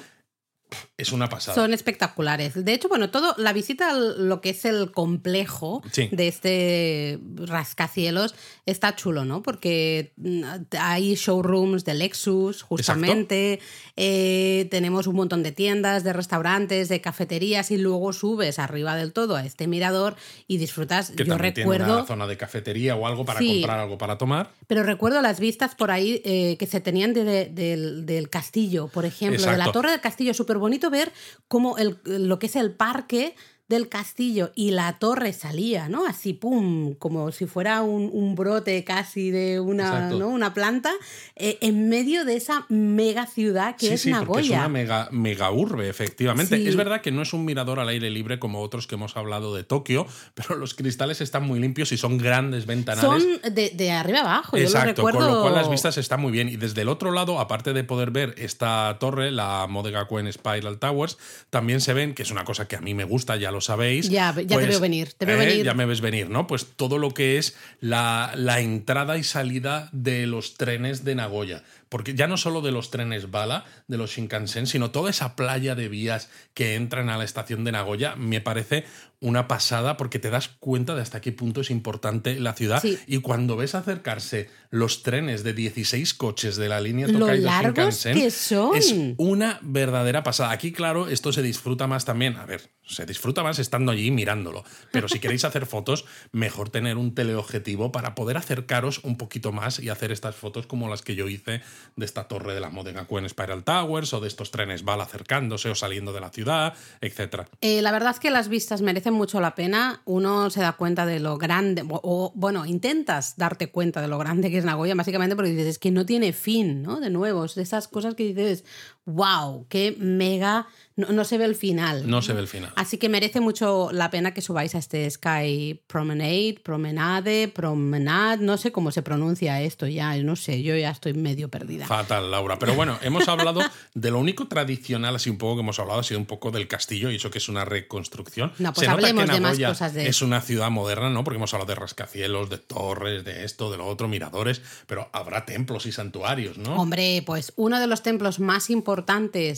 [0.96, 1.54] es una pasada.
[1.54, 2.64] Son espectaculares.
[2.64, 6.08] De hecho, bueno, todo la visita a lo que es el complejo Sí.
[6.12, 8.34] de este rascacielos
[8.66, 9.42] está chulo, ¿no?
[9.42, 10.42] Porque mm,
[10.78, 13.60] hay showrooms de Lexus, justamente.
[13.96, 19.12] Eh, tenemos un montón de tiendas, de restaurantes, de cafeterías y luego subes arriba del
[19.12, 21.10] todo a este mirador y disfrutas.
[21.10, 21.96] que Yo tiene recuerdo.
[21.98, 23.60] una zona de cafetería o algo para Sí.
[23.60, 24.50] comprar algo para tomar.
[24.66, 29.04] Pero recuerdo las vistas por ahí eh, que se tenían de- del, del castillo, por
[29.04, 30.34] ejemplo, de la torre del castillo.
[30.58, 31.12] Bonito ver
[31.48, 33.34] cómo el, lo que es el parque
[33.68, 36.06] del castillo y la torre salía, ¿no?
[36.06, 40.08] Así, pum, como si fuera un, un brote casi de una.
[40.10, 40.28] ¿no?
[40.28, 40.92] una planta,
[41.36, 44.40] eh, en medio de esa mega ciudad que sí, es sí, Nagoya.
[44.42, 46.56] es una mega, mega urbe, efectivamente.
[46.56, 46.68] Sí.
[46.68, 49.54] Es verdad que no es un mirador al aire libre como otros que hemos hablado
[49.54, 53.22] de Tokio, pero los cristales están muy limpios y son grandes ventanales.
[53.22, 55.18] Son de, de arriba abajo, yo lo Exacto, recuerdo.
[55.18, 56.48] con lo cual las vistas están muy bien.
[56.48, 61.18] Y desde el otro lado, aparte de poder ver esta torre, la Modegakuen Spiral Towers,
[61.50, 64.08] también se ven, que es una cosa que a mí me gusta, ya lo sabéis.
[64.08, 65.64] Ya, ya te veo venir, te veo eh, venir.
[65.64, 66.46] Ya me ves venir, ¿no?
[66.46, 71.62] Pues todo lo que es la, la entrada y salida de los trenes de Nagoya.
[71.88, 75.74] Porque ya no solo de los trenes bala, de los Shinkansen, sino toda esa playa
[75.74, 78.84] de vías que entran a la estación de Nagoya, me parece
[79.20, 82.80] una pasada porque te das cuenta de hasta qué punto es importante la ciudad.
[82.80, 82.98] Sí.
[83.06, 87.74] Y cuando ves acercarse los trenes de 16 coches de la línea Lo Tokaido largos
[87.74, 88.76] Shinkansen, que son.
[88.76, 90.52] es una verdadera pasada.
[90.52, 92.36] Aquí, claro, esto se disfruta más también.
[92.36, 94.64] A ver, se disfruta más estando allí mirándolo.
[94.92, 99.78] Pero si queréis hacer fotos, mejor tener un teleobjetivo para poder acercaros un poquito más
[99.80, 101.62] y hacer estas fotos como las que yo hice
[101.96, 105.74] de esta torre de la Modegakuen Spiral Towers o de estos trenes bala acercándose o
[105.74, 107.48] saliendo de la ciudad, etcétera.
[107.60, 110.02] Eh, la verdad es que las vistas merecen mucho la pena.
[110.04, 114.18] Uno se da cuenta de lo grande, o, o, bueno, intentas darte cuenta de lo
[114.18, 117.00] grande que es Nagoya, básicamente porque dices, es que no tiene fin, ¿no?
[117.00, 118.64] De nuevo, es de esas cosas que dices,
[119.08, 120.66] wow, qué mega,
[120.96, 122.08] no, no se ve el final.
[122.08, 122.72] No se ve el final.
[122.76, 128.56] Así que merece mucho la pena que subáis a este Sky Promenade, Promenade, Promenade, no
[128.58, 131.86] sé cómo se pronuncia esto ya, no sé, yo ya estoy medio perdida.
[131.86, 132.58] Fatal, Laura.
[132.58, 133.60] Pero bueno, hemos hablado
[133.94, 136.68] de lo único tradicional, así un poco que hemos hablado, ha sido un poco del
[136.68, 138.52] castillo y eso que es una reconstrucción.
[138.58, 141.24] No, pues Se nota hablemos que de más cosas de- Es una ciudad moderna, ¿no?
[141.24, 145.46] Porque hemos hablado de rascacielos, de torres, de esto, de lo otro, miradores, pero habrá
[145.46, 146.74] templos y santuarios, ¿no?
[146.76, 148.97] Hombre, pues uno de los templos más importantes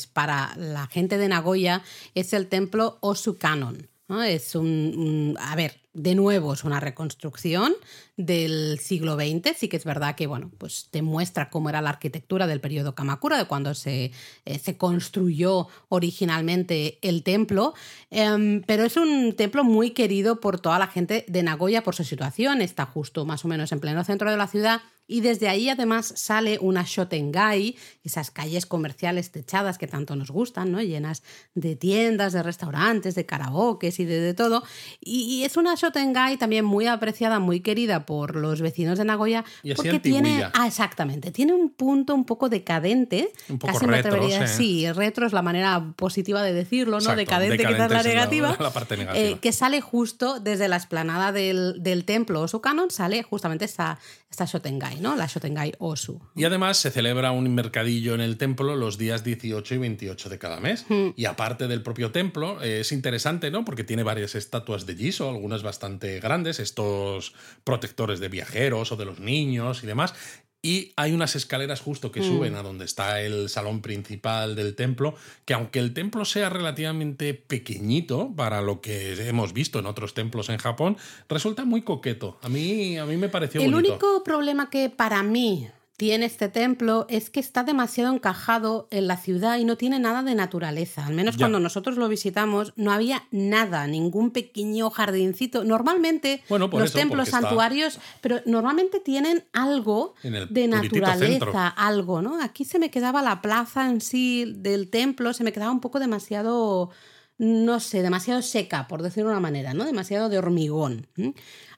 [0.06, 1.82] para la gente de Nagoya
[2.14, 3.88] es el templo Osukanon.
[4.08, 4.22] ¿no?
[4.24, 7.72] Es un, A ver, de nuevo es una reconstrucción
[8.16, 9.56] del siglo XX.
[9.56, 12.94] Sí que es verdad que, bueno, pues te muestra cómo era la arquitectura del periodo
[12.94, 14.12] Kamakura, de cuando se,
[14.44, 17.74] eh, se construyó originalmente el templo.
[18.10, 22.04] Em, pero es un templo muy querido por toda la gente de Nagoya por su
[22.04, 22.62] situación.
[22.62, 26.12] Está justo más o menos en pleno centro de la ciudad y desde ahí además
[26.14, 30.80] sale una Shotengai, esas calles comerciales techadas que tanto nos gustan, ¿no?
[30.80, 34.62] llenas de tiendas, de restaurantes, de karaokes y de, todo.
[35.00, 39.44] Y, es una Shotengai también muy apreciada, muy querida por los vecinos de Nagoya,
[39.74, 44.16] porque tiene, ah, exactamente, tiene un punto un poco decadente, un poco casi retro, me
[44.18, 44.92] atrevería, sí.
[44.92, 47.16] retro es la manera positiva de decirlo, ¿no?
[47.16, 49.26] decadente, quizás la negativa, la, parte negativa.
[49.26, 53.98] Eh, que sale justo desde la explanada del, del templo Osukanon, sale justamente esta,
[54.30, 55.00] esta Shotengai.
[55.00, 56.20] La Shotengai Osu.
[56.36, 60.38] Y además se celebra un mercadillo en el templo los días 18 y 28 de
[60.38, 60.86] cada mes.
[60.88, 61.08] Hmm.
[61.16, 63.64] Y aparte del propio templo, eh, es interesante, ¿no?
[63.64, 69.04] Porque tiene varias estatuas de Jiso, algunas bastante grandes, estos protectores de viajeros o de
[69.04, 70.14] los niños y demás.
[70.62, 72.24] Y hay unas escaleras justo que mm.
[72.24, 75.14] suben a donde está el salón principal del templo,
[75.46, 80.50] que aunque el templo sea relativamente pequeñito para lo que hemos visto en otros templos
[80.50, 82.38] en Japón, resulta muy coqueto.
[82.42, 83.94] A mí, a mí me pareció el bonito.
[83.94, 85.68] Único problema que para mí
[86.00, 90.22] tiene este templo es que está demasiado encajado en la ciudad y no tiene nada
[90.22, 91.04] de naturaleza.
[91.04, 95.62] Al menos cuando nosotros lo visitamos no había nada, ningún pequeño jardincito.
[95.62, 102.42] Normalmente los templos santuarios, pero normalmente tienen algo de naturaleza, algo, ¿no?
[102.42, 106.00] Aquí se me quedaba la plaza en sí del templo, se me quedaba un poco
[106.00, 106.88] demasiado
[107.36, 109.84] no sé, demasiado seca, por decirlo de una manera, ¿no?
[109.84, 111.06] Demasiado de hormigón.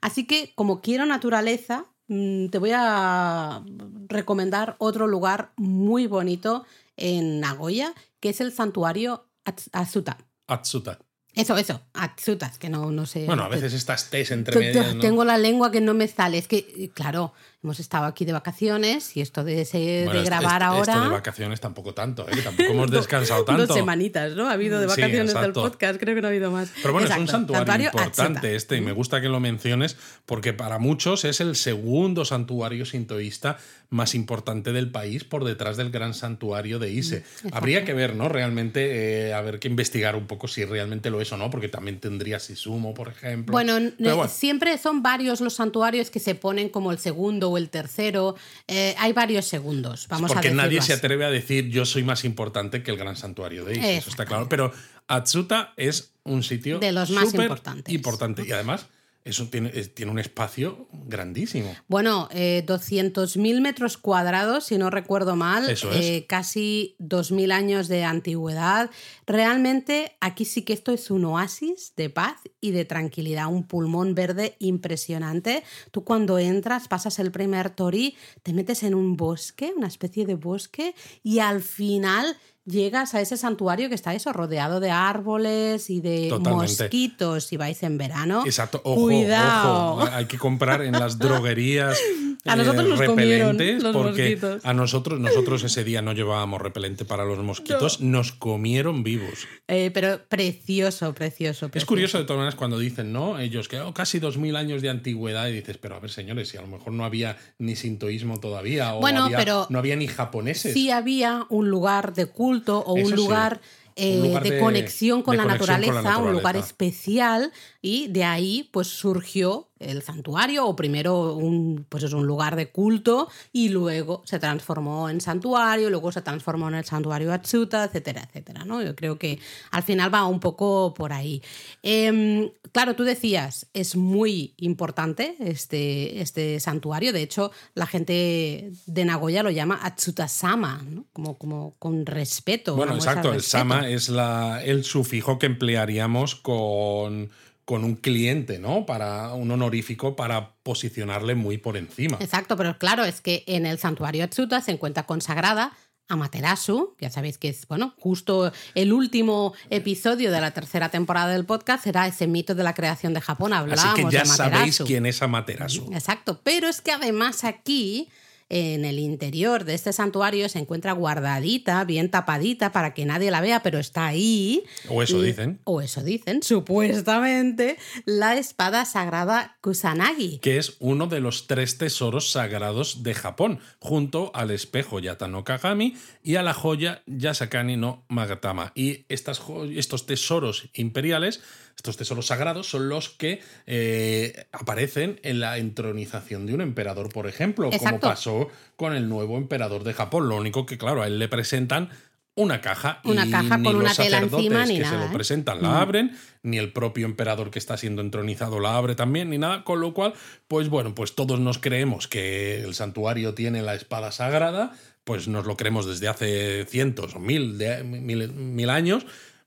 [0.00, 3.62] Así que, como quiero naturaleza, te voy a
[4.08, 6.64] recomendar otro lugar muy bonito
[6.96, 10.18] en Nagoya, que es el santuario Atsuta.
[10.46, 10.98] Atsuta.
[11.34, 13.24] Eso, eso, Atsuta, que no, no sé.
[13.24, 15.00] Bueno, a veces estas T's entre medio.
[15.00, 16.36] Tengo la lengua que no me sale.
[16.36, 17.32] Es que, claro,
[17.62, 20.92] hemos estado aquí de vacaciones y esto de, de grabar ahora.
[20.94, 22.42] Esto de vacaciones tampoco tanto, ¿eh?
[22.42, 23.66] tampoco hemos descansado tanto.
[23.66, 24.48] Dos semanitas, ¿no?
[24.48, 26.72] Ha habido de vacaciones del podcast, creo que no ha habido más.
[26.82, 29.96] Pero bueno, es un santuario, importante este y me gusta que lo menciones
[30.26, 33.58] porque para muchos es el segundo santuario sintoísta
[33.92, 37.24] más importante del país por detrás del gran santuario de Ise.
[37.44, 38.28] Mm, Habría que ver, ¿no?
[38.28, 41.68] Realmente, eh, a ver que investigar un poco si realmente lo es o no, porque
[41.68, 43.52] también tendría Sisumo, por ejemplo.
[43.52, 48.36] Bueno, bueno, siempre son varios los santuarios que se ponen como el segundo el tercero.
[48.68, 52.24] Eh, hay varios segundos, vamos Porque a nadie se atreve a decir yo soy más
[52.24, 54.48] importante que el gran santuario de Ise, eso está claro.
[54.48, 54.72] Pero
[55.08, 57.92] Atsuta es un sitio de los más importantes.
[57.92, 58.44] Importante.
[58.46, 58.86] Y además
[59.24, 61.74] eso tiene, tiene, un espacio grandísimo.
[61.86, 68.90] Bueno, eh, 200.000 metros cuadrados, si no recuerdo mal, eh, casi 2.000 años de antigüedad.
[69.26, 74.14] Realmente aquí sí que esto es un oasis de paz y de tranquilidad, un pulmón
[74.14, 75.62] verde impresionante.
[75.92, 80.34] Tú cuando entras, pasas el primer tori, te metes en un bosque, una especie de
[80.34, 86.00] bosque, y al final llegas a ese santuario que está eso, rodeado de árboles y
[86.00, 88.42] de mosquitos si vais en verano.
[88.44, 89.94] Exacto, ojo, Cuidado.
[89.94, 90.08] ojo.
[90.12, 91.98] Hay que comprar en las droguerías
[92.44, 94.64] a nosotros nos repelentes los porque mosquitos.
[94.64, 99.46] a nosotros nosotros ese día no llevábamos repelente para los mosquitos, nos comieron vivos.
[99.68, 103.38] Eh, pero precioso, precioso, Es curioso de todas maneras cuando dicen, ¿no?
[103.38, 106.48] Ellos que oh, casi dos mil años de antigüedad y dices, pero a ver señores,
[106.48, 109.94] si a lo mejor no había ni sintoísmo todavía o bueno, había, pero no había
[109.96, 110.72] ni japoneses.
[110.72, 112.51] Sí había un lugar de culto
[112.84, 113.60] o un lugar...
[113.96, 120.02] Eh, de, conexión, con, la naturaleza, un lugar especial, y de ahí pues surgió el
[120.02, 125.20] santuario, o primero un, pues es un lugar de culto, y luego se transformó en
[125.20, 128.64] santuario, luego se transformó en el santuario Atsuta, etcétera, etcétera.
[128.64, 128.82] ¿no?
[128.82, 129.38] Yo creo que
[129.70, 131.42] al final va un poco por ahí.
[131.82, 139.04] Em, claro, tú decías, es muy importante este, este santuario, de hecho, la gente de
[139.04, 141.04] Nagoya lo llama Atsuta-sama, ¿no?
[141.12, 142.76] como, como con respeto.
[142.76, 147.30] Bueno, exacto, el sama es la, el sufijo que emplearíamos con
[147.64, 148.86] con un cliente, ¿no?
[148.86, 152.18] Para un honorífico para posicionarle muy por encima.
[152.20, 155.72] Exacto, pero claro, es que en el santuario Atsuta se encuentra consagrada
[156.08, 161.46] Amaterasu, ya sabéis que es, bueno, justo el último episodio de la tercera temporada del
[161.46, 163.52] podcast será ese mito de la creación de Japón.
[163.52, 165.90] Hablábamos Así que ya sabéis quién es Amaterasu.
[165.92, 168.10] Exacto, pero es que además aquí
[168.52, 173.40] en el interior de este santuario se encuentra guardadita, bien tapadita para que nadie la
[173.40, 174.62] vea, pero está ahí.
[174.90, 175.58] O eso dicen.
[175.64, 180.38] O eso dicen, supuestamente, la espada sagrada Kusanagi.
[180.40, 185.96] Que es uno de los tres tesoros sagrados de Japón, junto al espejo Yatano Kagami
[186.22, 188.72] y a la joya Yasakani no Magatama.
[188.74, 189.40] Y estas,
[189.74, 191.40] estos tesoros imperiales
[191.76, 197.26] estos tesoros sagrados son los que eh, aparecen en la entronización de un emperador, por
[197.26, 200.28] ejemplo, como pasó con el nuevo emperador de Japón.
[200.28, 201.90] Lo único que, claro, a él le presentan
[202.34, 203.00] una caja.
[203.04, 204.92] Una caja con una tela encima ni que nada.
[204.92, 205.12] se lo ¿eh?
[205.12, 209.38] presentan la abren, ni el propio emperador que está siendo entronizado la abre también, ni
[209.38, 209.64] nada.
[209.64, 210.14] Con lo cual,
[210.48, 214.72] pues bueno, pues todos nos creemos que el santuario tiene la espada sagrada,
[215.04, 219.04] pues nos lo creemos desde hace cientos o mil, de, mil, mil años.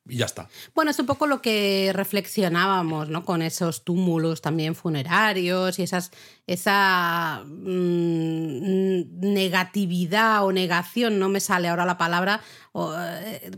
[0.07, 0.47] Y ya está.
[0.75, 3.25] Bueno, es un poco lo que reflexionábamos, ¿no?
[3.25, 6.11] Con esos túmulos también funerarios y esas,
[6.45, 12.41] esa mm, negatividad o negación, no me sale ahora la palabra,
[12.71, 13.51] o, eh,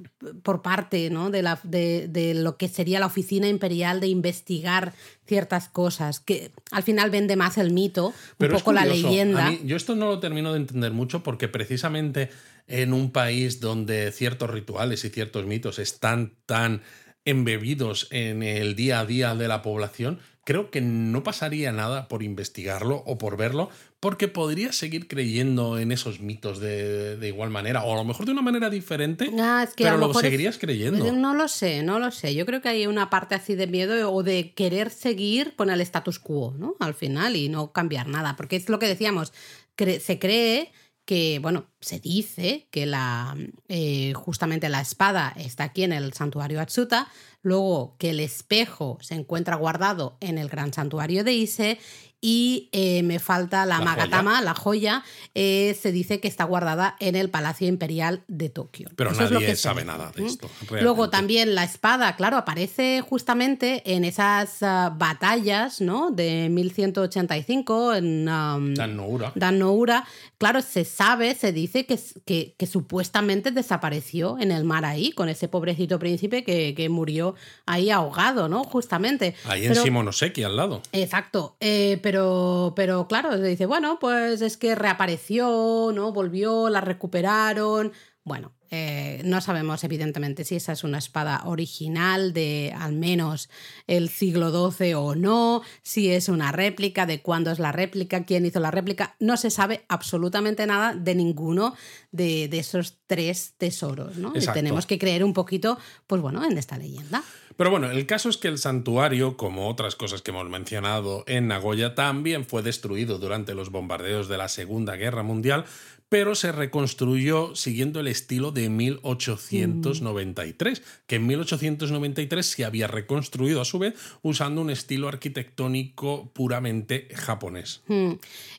[0.43, 1.29] por parte ¿no?
[1.31, 4.93] de, la, de, de, lo que sería la oficina imperial de investigar
[5.25, 9.49] ciertas cosas, que al final vende más el mito, Pero un poco la leyenda.
[9.49, 12.29] Mí- yo esto no lo termino de entender mucho porque precisamente
[12.67, 16.81] en un país donde ciertos rituales y ciertos mitos están tan
[17.25, 22.23] embebidos en el día a día de la población, creo que no pasaría nada por
[22.23, 27.83] investigarlo o por verlo, porque podría seguir creyendo en esos mitos de, de igual manera,
[27.83, 30.07] o a lo mejor de una manera diferente, Ah, es que a pero lo lo
[30.07, 31.11] mejor es- seguirías creyendo.
[31.11, 32.33] No lo sé, no lo sé.
[32.33, 35.81] Yo creo que hay una parte así de miedo o de querer seguir con el
[35.81, 36.75] status quo, ¿no?
[36.79, 38.37] Al final y no cambiar nada.
[38.37, 39.33] Porque es lo que decíamos,
[39.77, 40.71] cre- se cree
[41.07, 43.33] que, bueno, se dice que la,
[43.69, 47.07] eh, justamente la espada está aquí en el santuario Atsuta,
[47.41, 51.79] luego que el espejo se encuentra guardado en el gran santuario de Ise
[52.19, 55.03] y eh, me falta la, La Magatama, la joya,
[55.35, 58.89] eh, se dice que está guardada en el Palacio Imperial de Tokio.
[58.95, 59.93] Pero Eso es lo nadie que sabe dice.
[59.97, 60.49] nada de esto.
[60.81, 66.09] Luego también la espada, claro, aparece justamente en esas ah, batallas, ¿no?
[66.11, 69.31] De 1185 en um, Dan Noura.
[69.35, 70.05] Dan Noura.
[70.37, 75.29] Claro, se sabe, se dice que, que, que supuestamente desapareció en el mar ahí, con
[75.29, 78.63] ese pobrecito príncipe que, que murió ahí ahogado, ¿no?
[78.63, 79.35] Justamente.
[79.45, 80.81] Ahí en Pero- Shimonoseki, al lado.
[80.91, 86.13] Exacto, eh, pero, pero claro, se dice, bueno, pues es que reapareció, ¿no?
[86.13, 87.91] Volvió, la recuperaron.
[88.23, 93.49] Bueno, eh, no sabemos evidentemente si esa es una espada original de al menos
[93.87, 98.45] el siglo XII o no, si es una réplica, de cuándo es la réplica, quién
[98.45, 99.17] hizo la réplica.
[99.19, 101.75] No se sabe absolutamente nada de ninguno
[102.13, 104.31] de, de esos tres tesoros, ¿no?
[104.33, 107.21] Y tenemos que creer un poquito, pues bueno, en esta leyenda.
[107.57, 111.47] Pero bueno, el caso es que el santuario, como otras cosas que hemos mencionado en
[111.47, 115.65] Nagoya, también fue destruido durante los bombardeos de la Segunda Guerra Mundial,
[116.09, 123.65] pero se reconstruyó siguiendo el estilo de 1893, que en 1893 se había reconstruido a
[123.65, 127.81] su vez usando un estilo arquitectónico puramente japonés.
[127.87, 128.11] Mm.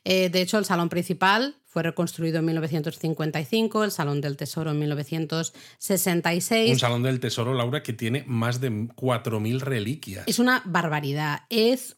[0.04, 4.80] Eh, de hecho, el salón principal fue reconstruido en 1955, el Salón del Tesoro en
[4.80, 6.72] 1966.
[6.72, 10.24] Un salón del tesoro, Laura, que tiene más de 4.000 reliquias.
[10.26, 11.42] Es una barbaridad.
[11.50, 11.96] Es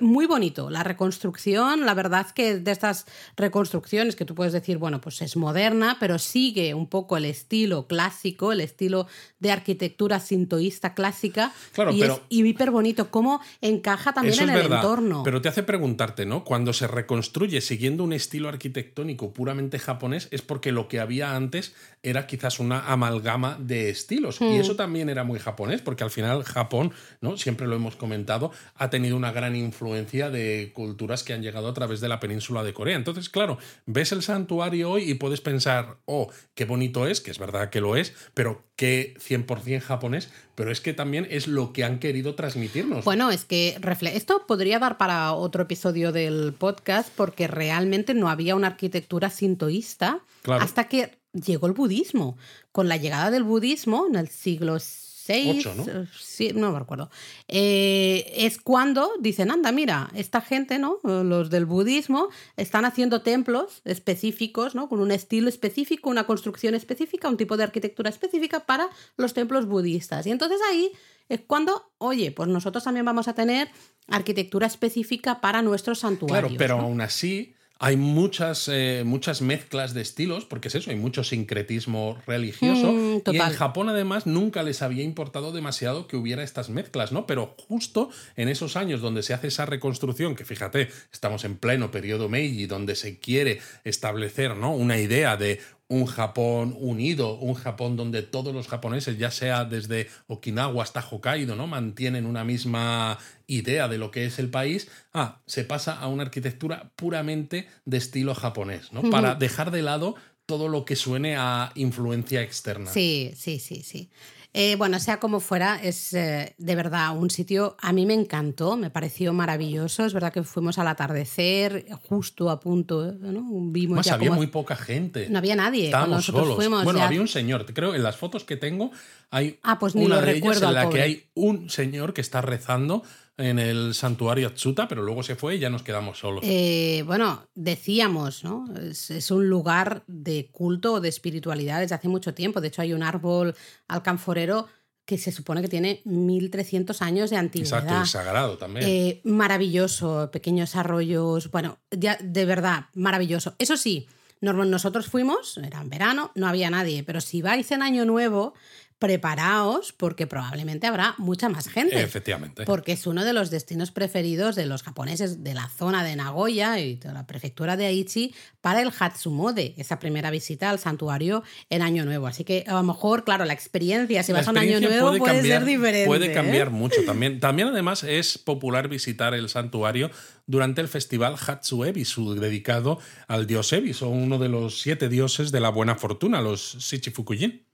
[0.00, 1.86] muy bonito la reconstrucción.
[1.86, 3.06] La verdad que de estas
[3.36, 7.86] reconstrucciones que tú puedes decir, bueno, pues es moderna, pero sigue un poco el estilo
[7.86, 9.06] clásico, el estilo
[9.38, 11.52] de arquitectura sintoísta clásica.
[11.72, 13.10] Claro, y pero- es hiper bonito.
[13.10, 15.22] Cómo encaja también en el verdad, entorno.
[15.22, 16.44] Pero te hace preguntarte, ¿no?
[16.44, 21.74] Cuando se reconstruye siguiendo un estilo arquitectónico puramente japonés, es porque lo que había antes
[22.02, 24.40] era quizás una amalgama de estilos.
[24.40, 24.52] Hmm.
[24.52, 27.36] Y eso también era muy japonés, porque al final Japón, ¿no?
[27.36, 31.74] Siempre lo hemos comentado, ha tenido una gran influencia de culturas que han llegado a
[31.74, 32.96] través de la península de Corea.
[32.96, 37.38] Entonces, claro, ves el santuario hoy y puedes pensar, oh, qué bonito es, que es
[37.38, 41.84] verdad que lo es, pero qué 100% japonés, pero es que también es lo que
[41.84, 43.04] han querido transmitirnos.
[43.04, 48.28] Bueno, es que refle- esto podría dar para otro episodio del podcast porque realmente no
[48.28, 50.64] había una arquitectura sintoísta Claro.
[50.64, 52.36] hasta que llegó el budismo.
[52.72, 55.09] Con la llegada del budismo en el siglo VI,
[55.48, 55.84] Ocho, ¿no?
[55.84, 57.10] eh, sí, no me recuerdo,
[57.48, 60.98] eh, es cuando dicen, anda, mira, esta gente, ¿no?
[61.02, 64.88] Los del budismo están haciendo templos específicos, ¿no?
[64.88, 69.66] Con un estilo específico, una construcción específica, un tipo de arquitectura específica para los templos
[69.66, 70.26] budistas.
[70.26, 70.90] Y entonces ahí
[71.28, 73.70] es cuando, oye, pues nosotros también vamos a tener
[74.08, 76.50] arquitectura específica para nuestros santuarios.
[76.50, 76.82] Claro, pero ¿no?
[76.82, 82.18] aún así Hay muchas, eh, muchas mezclas de estilos, porque es eso, hay mucho sincretismo
[82.26, 82.92] religioso.
[82.92, 87.26] Mm, y en Japón, además, nunca les había importado demasiado que hubiera estas mezclas, ¿no?
[87.26, 91.90] Pero justo en esos años donde se hace esa reconstrucción, que fíjate, estamos en pleno
[91.90, 94.74] periodo Meiji, donde se quiere establecer, ¿no?
[94.74, 100.08] Una idea de un Japón unido, un Japón donde todos los japoneses, ya sea desde
[100.28, 101.66] Okinawa hasta Hokkaido, ¿no?
[101.66, 106.22] mantienen una misma idea de lo que es el país, ah, se pasa a una
[106.22, 109.10] arquitectura puramente de estilo japonés, ¿no?
[109.10, 110.14] Para dejar de lado
[110.46, 112.92] todo lo que suene a influencia externa.
[112.92, 114.10] Sí, sí, sí, sí.
[114.52, 118.76] Eh, bueno, sea como fuera, es eh, de verdad un sitio, a mí me encantó,
[118.76, 120.04] me pareció maravilloso.
[120.04, 123.44] Es verdad que fuimos al atardecer, justo a punto, ¿no?
[123.70, 125.28] Vimos Más ya había muy poca gente.
[125.30, 125.84] No había nadie.
[125.84, 126.56] Estábamos solos.
[126.56, 128.90] fuimos bueno, ya- había un señor, creo, en las fotos que tengo
[129.30, 132.20] hay Ah, pues ni una lo de ellas en la que hay un señor que
[132.20, 133.04] está rezando
[133.36, 136.42] en el santuario Atsuta, pero luego se fue y ya nos quedamos solos.
[136.44, 138.66] Eh, bueno, decíamos, ¿no?
[138.76, 142.60] Es, es un lugar de culto o de espiritualidad desde hace mucho tiempo.
[142.60, 143.54] De hecho, hay un árbol
[143.88, 144.68] alcanforero
[145.10, 147.82] que se supone que tiene 1300 años de antigüedad.
[147.82, 148.86] Exacto, y sagrado también.
[148.88, 153.56] Eh, maravilloso, pequeños arroyos, bueno, ya de verdad, maravilloso.
[153.58, 154.06] Eso sí,
[154.40, 158.54] nosotros fuimos, era en verano, no había nadie, pero si vais en Año Nuevo,
[159.00, 162.00] preparaos porque probablemente habrá mucha más gente.
[162.00, 162.64] Efectivamente.
[162.66, 166.78] Porque es uno de los destinos preferidos de los japoneses de la zona de Nagoya
[166.78, 171.80] y de la prefectura de Aichi para el Hatsumode, esa primera visita al santuario en
[171.80, 172.26] Año Nuevo.
[172.26, 175.16] Así que a lo mejor, claro, la experiencia, si La vas a un Año Nuevo,
[175.16, 176.06] puede, cambiar, ser diferente.
[176.06, 176.34] Puede ¿eh?
[176.34, 177.40] cambiar mucho también.
[177.40, 180.10] También, además, es popular visitar el santuario
[180.46, 185.60] durante el festival Hatsu Ebisu, dedicado al dios Ebisu, uno de los siete dioses de
[185.60, 187.69] la buena fortuna, los Shichifukujin.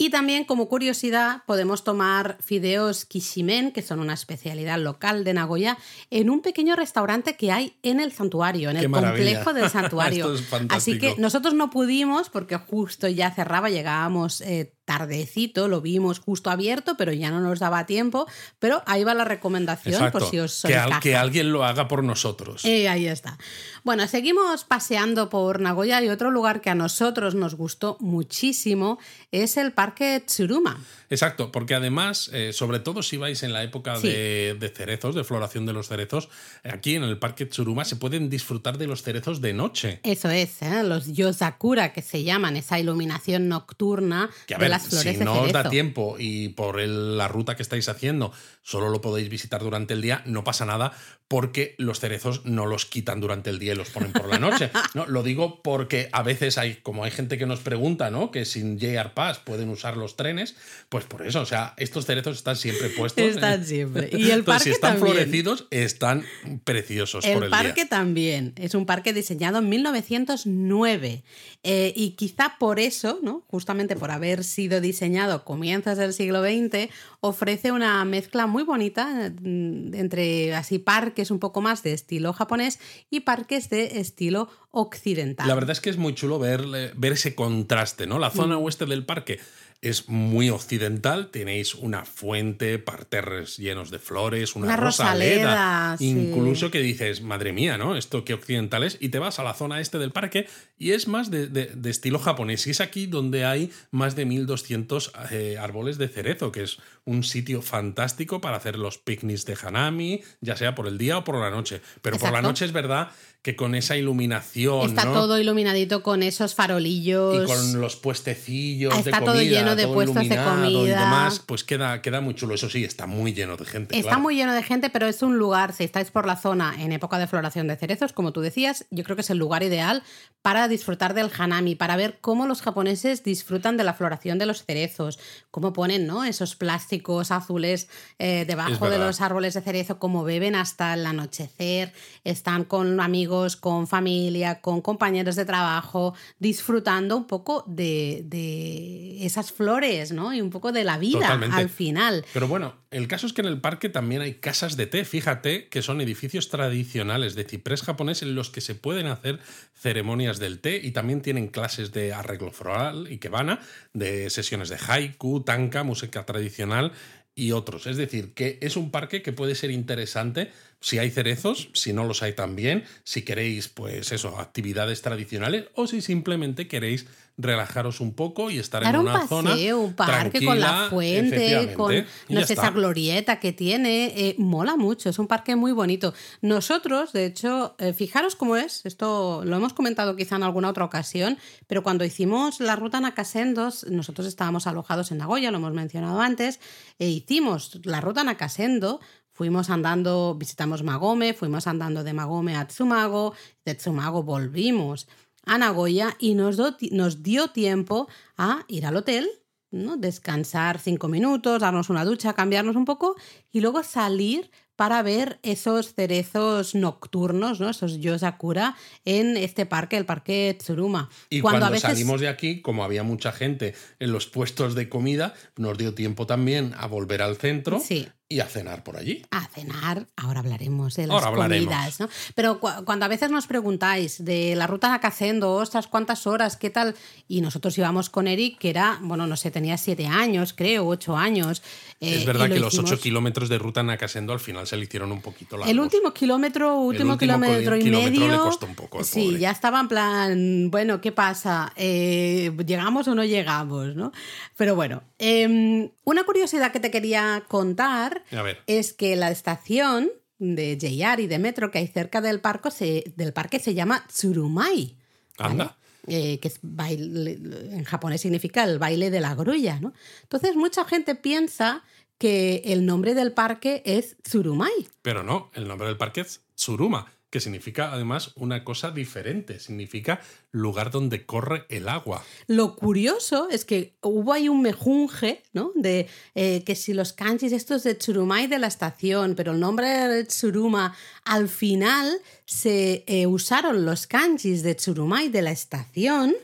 [0.00, 5.76] Y también, como curiosidad, podemos tomar fideos kishimen, que son una especialidad local de Nagoya,
[6.08, 9.42] en un pequeño restaurante que hay en el santuario, en Qué el maravilla.
[9.42, 10.32] complejo del santuario.
[10.32, 15.80] Esto es Así que nosotros no pudimos porque justo ya cerraba, llegábamos eh, tardecito, lo
[15.80, 18.26] vimos justo abierto, pero ya no nos daba tiempo.
[18.58, 20.18] Pero ahí va la recomendación, Exacto.
[20.18, 22.64] por si os que, al- que alguien lo haga por nosotros.
[22.64, 23.38] Eh, ahí está.
[23.84, 28.98] Bueno, seguimos paseando por Nagoya y otro lugar que a nosotros nos gustó muchísimo
[29.30, 30.78] es el Parque Tsuruma.
[31.08, 34.08] Exacto, porque además, eh, sobre todo si vais en la época Sí.
[34.08, 36.28] de, de cerezos, de floración de los cerezos,
[36.64, 40.00] aquí en el Parque Tsuruma se pueden disfrutar de los cerezos de noche.
[40.02, 40.82] Eso es, ¿eh?
[40.82, 45.18] los yosakura que se llaman, esa iluminación nocturna Que a de ver, las flores si
[45.18, 49.00] de no os da tiempo y por el- la ruta que estáis haciendo solo lo
[49.00, 50.92] podéis visitar durante el día, no pasa nada
[51.30, 54.68] porque los cerezos no los quitan durante el día y los ponen por la noche.
[54.94, 58.32] No, lo digo porque a veces hay, como hay gente que nos pregunta, ¿no?
[58.32, 60.56] Que sin JR Pass pueden usar los trenes,
[60.88, 63.22] pues por eso, o sea, estos cerezos están siempre puestos.
[63.22, 64.10] Están eh, siempre.
[64.12, 65.14] Y el Entonces, parque si están también.
[65.14, 66.24] florecidos, están
[66.64, 67.88] preciosos por El el parque día.
[67.88, 71.22] también es un parque diseñado en 1909
[71.62, 73.44] eh, y quizá por eso, ¿no?
[73.46, 76.90] justamente por haber sido diseñado a comienzos del siglo XX,
[77.20, 82.78] ofrece una mezcla muy bonita mm, entre así parques un poco más de estilo japonés
[83.10, 85.46] y parques de estilo occidental.
[85.48, 86.64] La verdad es que es muy chulo ver,
[86.96, 88.18] ver ese contraste, ¿no?
[88.18, 88.62] La zona Mm.
[88.62, 89.40] oeste del parque
[89.82, 96.08] es muy occidental, tenéis una fuente, parterres llenos de flores, una, Una rosaleda, rosaleda, sí.
[96.10, 97.96] incluso que dices, madre mía, ¿no?
[97.96, 100.46] Esto qué occidental es, y te vas a la zona este del parque
[100.78, 104.26] y es más de, de- de estilo japonés, y es aquí donde hay más de
[104.26, 106.76] 1200 eh, árboles de cerezo, que es
[107.10, 111.24] un sitio fantástico para hacer los picnics de Hanami, ya sea por el día o
[111.24, 113.08] por la noche, pero por la noche es verdad
[113.42, 115.14] que con esa iluminación, Está ¿no?
[115.14, 117.42] todo iluminadito con esos farolillos.
[117.42, 120.70] y con los puestecillos Ah, de está todo comida, lleno de todo puestos de iluminado
[120.70, 121.00] y comida.
[121.00, 122.54] demás, pues queda, queda muy chulo.
[122.54, 123.96] Eso sí, está muy lleno de gente.
[123.96, 124.20] Está claro.
[124.22, 127.18] muy lleno de gente, pero es un lugar, si estáis por la zona en época
[127.18, 130.02] de floración de cerezos, como tú decías, yo creo que es el lugar ideal
[130.42, 134.64] para disfrutar del hanami, para ver cómo los japoneses disfrutan de la floración de los
[134.64, 135.18] cerezos,
[135.50, 136.24] cómo ponen ¿no?
[136.24, 136.99] esos plásticos
[137.30, 141.92] azules eh, debajo de los árboles de cerezo, cómo beben hasta el anochecer,
[142.24, 149.52] están con amigos, con familia, con compañeros de trabajo, disfrutando un poco de, de esas
[149.52, 150.32] flores, ¿no?
[150.32, 151.56] Y un poco de la vida Totalmente.
[151.56, 152.24] al final.
[152.32, 155.04] Pero bueno, el caso es que en el parque también hay casas de té.
[155.04, 159.38] Fíjate que son edificios tradicionales de ciprés japonés en los que se pueden hacer
[159.74, 163.60] ceremonias del té y también tienen clases de arreglo floral y kebana,
[163.92, 166.92] de sesiones de haiku, tanka, música tradicional
[167.36, 167.86] y otros.
[167.86, 170.50] Es decir, que es un parque que puede ser interesante
[170.80, 175.86] si hay cerezos, si no los hay también, si queréis, pues eso, actividades tradicionales o
[175.86, 177.06] si simplemente queréis
[177.42, 181.94] relajaros un poco y estar en una un paseo, un parque con la fuente, con
[182.28, 186.14] no sé, esa glorieta que tiene, eh, mola mucho, es un parque muy bonito.
[186.40, 190.84] Nosotros, de hecho, eh, fijaros cómo es, esto lo hemos comentado quizá en alguna otra
[190.84, 196.20] ocasión, pero cuando hicimos la ruta Nakasendos, nosotros estábamos alojados en Nagoya, lo hemos mencionado
[196.20, 196.60] antes,
[196.98, 199.00] e hicimos la ruta Nakasendo
[199.40, 203.32] Fuimos andando, visitamos Magome, fuimos andando de Magome a Tsumago,
[203.64, 205.08] de Tsumago volvimos
[205.50, 206.58] a Nagoya y nos,
[206.92, 208.08] nos dio tiempo
[208.38, 209.28] a ir al hotel,
[209.72, 209.96] ¿no?
[209.96, 213.16] descansar cinco minutos, darnos una ducha, cambiarnos un poco
[213.50, 217.68] y luego salir para ver esos cerezos nocturnos, ¿no?
[217.68, 221.10] esos yosakura, en este parque, el parque Tsuruma.
[221.30, 225.76] Y cuando, salimos de aquí, como había mucha gente en los puestos de comida, nos
[225.76, 229.22] dio tiempo también a volver al centro sí y a cenar por allí.
[229.32, 232.08] A cenar, ahora hablaremos de las comidas, ¿no?
[232.36, 236.94] Pero cuando a veces nos preguntáis de la ruta Nacacendo, ostras, cuántas horas, qué tal,
[237.26, 241.16] y nosotros íbamos con Eric, que era, bueno, no sé, tenía siete años, creo, ocho
[241.16, 241.60] años.
[241.98, 245.10] es eh, verdad que los ocho kilómetros de ruta Nacasendo al final se le hicieron
[245.10, 245.72] un poquito largos.
[245.72, 248.28] El último kilómetro, último, kilómetro y medio.
[248.28, 249.02] Le costó un poco.
[249.02, 251.72] sí, ya estaba en plan, bueno, ¿qué pasa?
[251.74, 253.96] Eh, ¿Llegamos o no llegamos?
[253.96, 254.12] ¿no?
[254.56, 258.19] Pero bueno, em, una curiosidad que te quería contar
[258.66, 263.12] es que la estación de JR y de metro que hay cerca del, parque se,
[263.16, 264.96] del parque se llama Tsurumai.
[265.38, 265.76] Anda.
[266.06, 267.38] Eh, que es baile,
[267.72, 269.92] en japonés significa el baile de la grulla, ¿no?
[270.22, 271.84] Entonces mucha gente piensa
[272.16, 274.88] que el nombre del parque es Tsurumai.
[275.02, 280.20] Pero no, el nombre del parque es Tsuruma que significa además una cosa diferente, significa
[280.50, 282.24] lugar donde corre el agua.
[282.48, 285.72] Lo curioso es que hubo ahí un mejunje, ¿no?
[285.76, 289.88] De eh, que si los kanjis estos de Tsurumai de la estación, pero el nombre
[289.88, 296.34] de Tsuruma, al final se eh, usaron los kanjis de Tsurumai de la estación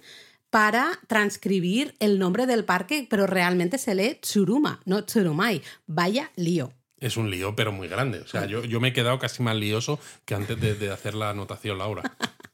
[0.50, 5.62] para transcribir el nombre del parque, pero realmente se lee Tsuruma, no Tsurumai.
[5.86, 6.72] Vaya lío.
[6.98, 8.20] Es un lío, pero muy grande.
[8.20, 11.30] O sea, yo, yo me he quedado casi más lioso que antes de, hacer la
[11.30, 12.02] anotación, Laura.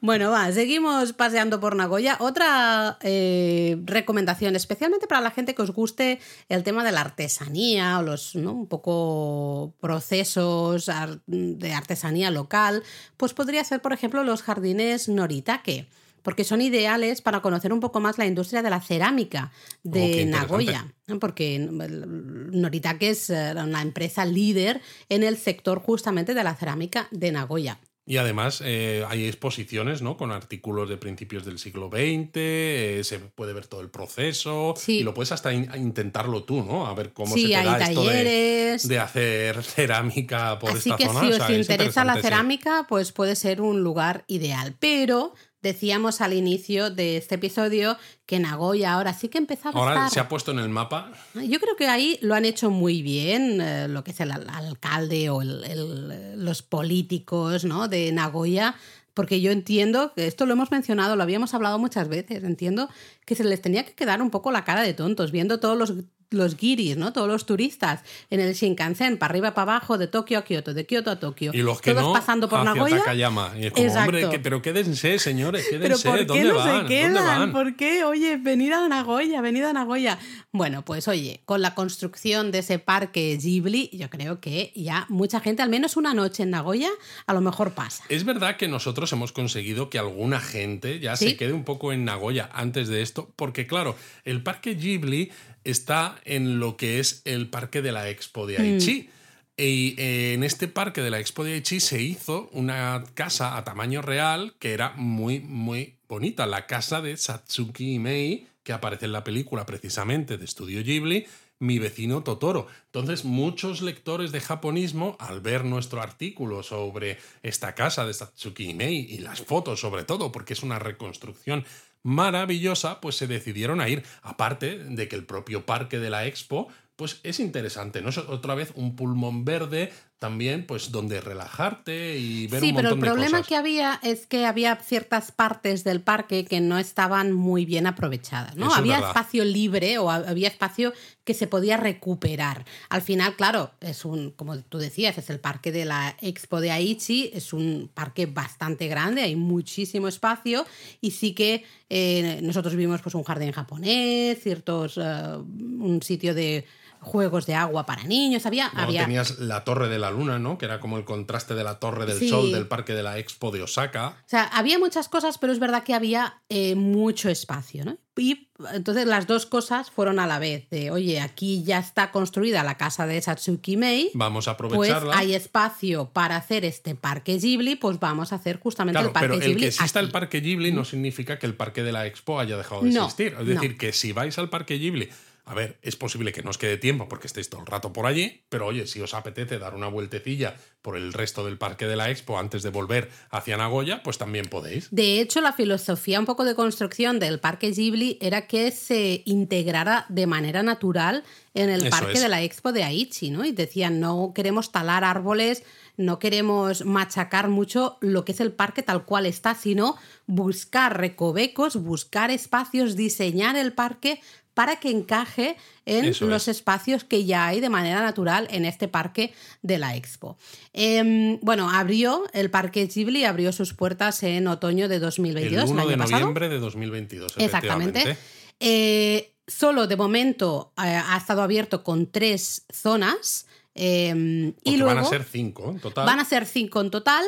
[0.00, 2.16] Bueno, va, seguimos paseando por Nagoya.
[2.18, 6.18] Otra eh, recomendación, especialmente para la gente que os guste
[6.48, 8.52] el tema de la artesanía o los ¿no?
[8.52, 10.90] un poco procesos
[11.26, 12.82] de artesanía local,
[13.16, 15.88] pues podría ser, por ejemplo, los jardines Noritake
[16.24, 19.52] porque son ideales para conocer un poco más la industria de la cerámica
[19.84, 26.42] de oh, Nagoya, porque Noritake es eh, una empresa líder en el sector justamente de
[26.42, 27.78] la cerámica de Nagoya.
[28.06, 30.18] Y además eh, hay exposiciones ¿no?
[30.18, 35.02] con artículos de principios del siglo XX, eh, se puede ver todo el proceso y
[35.02, 36.86] lo puedes hasta intentarlo tú, ¿no?
[36.86, 41.20] A ver cómo se te da esto de, hacer cerámica por esta zona.
[41.20, 44.76] Si os interesa la cerámica, pues puede ser un lugar ideal.
[44.78, 45.32] Pero
[45.64, 47.96] Decíamos al inicio de este episodio
[48.26, 50.10] que Nagoya ahora sí que empezaba ahora a estar...
[50.10, 51.10] se ha puesto en el mapa.
[51.32, 55.30] Yo creo que ahí lo han hecho muy bien, eh, lo que es el alcalde
[55.30, 57.88] o los políticos ¿no?
[57.88, 58.74] de Nagoya,
[59.14, 62.90] porque yo entiendo, que esto lo hemos mencionado, lo habíamos hablado muchas veces, entiendo
[63.24, 65.94] que se les tenía que quedar un poco la cara de tontos, viendo todos los
[66.34, 67.12] los guiris, ¿no?
[67.12, 70.86] Todos los turistas en el Shinkansen, para arriba, para abajo, de Tokio a Kioto, de
[70.86, 71.52] Kioto a Tokio.
[71.54, 72.98] Y los que todos no, pasando por hacia Nagoya.
[72.98, 73.52] Takayama.
[73.58, 76.02] Y es como, hombre, pero quédense, señores, quédense.
[76.02, 76.82] ¿Pero por ¿Dónde qué no van?
[76.82, 77.14] se quedan?
[77.14, 77.52] ¿Dónde van?
[77.52, 78.04] ¿Por qué?
[78.04, 80.18] Oye, venid a Nagoya, venid a Nagoya.
[80.52, 85.40] Bueno, pues oye, con la construcción de ese parque Ghibli, yo creo que ya mucha
[85.40, 86.90] gente, al menos una noche en Nagoya,
[87.26, 88.04] a lo mejor pasa.
[88.08, 92.04] Es verdad que nosotros hemos conseguido que alguna gente ya se quede un poco en
[92.04, 95.32] Nagoya antes de esto, porque claro, el parque Ghibli
[95.64, 99.02] está en lo que es el parque de la Expo de Aichi.
[99.02, 99.14] Mm.
[99.56, 103.64] Y eh, en este parque de la Expo de Aichi se hizo una casa a
[103.64, 106.46] tamaño real que era muy, muy bonita.
[106.46, 111.26] La casa de Satsuki Mei, que aparece en la película precisamente de Studio Ghibli,
[111.60, 112.66] mi vecino Totoro.
[112.86, 119.06] Entonces, muchos lectores de japonismo, al ver nuestro artículo sobre esta casa de Satsuki Mei
[119.08, 121.64] y las fotos sobre todo, porque es una reconstrucción
[122.04, 124.04] maravillosa, pues se decidieron a ir.
[124.22, 128.10] Aparte de que el propio parque de la Expo, pues es interesante, ¿no?
[128.10, 129.92] Es otra vez un pulmón verde
[130.24, 132.72] también, pues, donde relajarte y ver un montón de cosas.
[132.72, 136.78] Sí, pero el problema que había es que había ciertas partes del parque que no
[136.78, 138.72] estaban muy bien aprovechadas, ¿no?
[138.72, 140.94] había espacio libre o había espacio
[141.24, 142.64] que se podía recuperar.
[142.88, 146.70] Al final, claro, es un, como tú decías, es el parque de la Expo de
[146.70, 150.64] Aichi, es un parque bastante grande, hay muchísimo espacio
[151.02, 155.02] y sí que eh, nosotros vimos pues un jardín japonés, ciertos, eh,
[155.36, 156.64] un sitio de
[157.04, 158.70] juegos de agua para niños, había...
[158.72, 159.02] Luego había...
[159.04, 160.58] tenías la Torre de la Luna, ¿no?
[160.58, 162.28] Que era como el contraste de la Torre del Sí.
[162.28, 164.16] Sol del Parque de la Expo de Osaka.
[164.26, 167.96] O sea, había muchas cosas, pero es verdad que había eh, mucho espacio, ¿no?
[168.16, 172.62] Y entonces las dos cosas fueron a la vez, de, oye, aquí ya está construida
[172.62, 175.18] la casa de Satsuki Mei, Vamos a pues aprovecharla.
[175.18, 179.28] hay espacio para hacer este parque Ghibli, pues vamos a hacer justamente Claro, el parque
[179.30, 180.06] pero el Ghibli que exista aquí.
[180.06, 183.06] el parque Ghibli no significa que el parque de la Expo haya dejado de No,
[183.06, 183.32] existir.
[183.32, 183.44] Es no.
[183.46, 185.08] decir, que si vais al parque Ghibli,
[185.46, 188.06] a ver, es posible que no os quede tiempo porque estéis todo el rato por
[188.06, 191.96] allí, pero oye, si os apetece dar una vueltecilla por el resto del parque de
[191.96, 194.88] la Expo antes de volver hacia Nagoya, pues también podéis.
[194.90, 200.06] De hecho, la filosofía un poco de construcción del parque Ghibli era que se integrara
[200.08, 202.22] de manera natural en el Eso parque es.
[202.22, 203.44] de la Expo de Aichi, ¿no?
[203.44, 205.62] Y decían, no queremos talar árboles,
[205.96, 211.76] no queremos machacar mucho lo que es el parque tal cual está, sino buscar recovecos,
[211.76, 214.20] buscar espacios, diseñar el parque
[214.54, 216.56] para que encaje en Eso los es.
[216.58, 220.38] espacios que ya hay de manera natural en este parque de la Expo.
[220.72, 225.80] Em, bueno, abrió el parque Ghibli, abrió sus puertas en otoño de 2022, el 1
[225.82, 226.20] año de pasado.
[226.20, 227.34] noviembre de 2022.
[227.38, 228.16] Exactamente.
[228.60, 233.46] Eh, solo de momento eh, ha estado abierto con tres zonas.
[233.74, 236.06] em, y luego van a ser cinco en total.
[236.06, 237.24] van a ser cinco en total.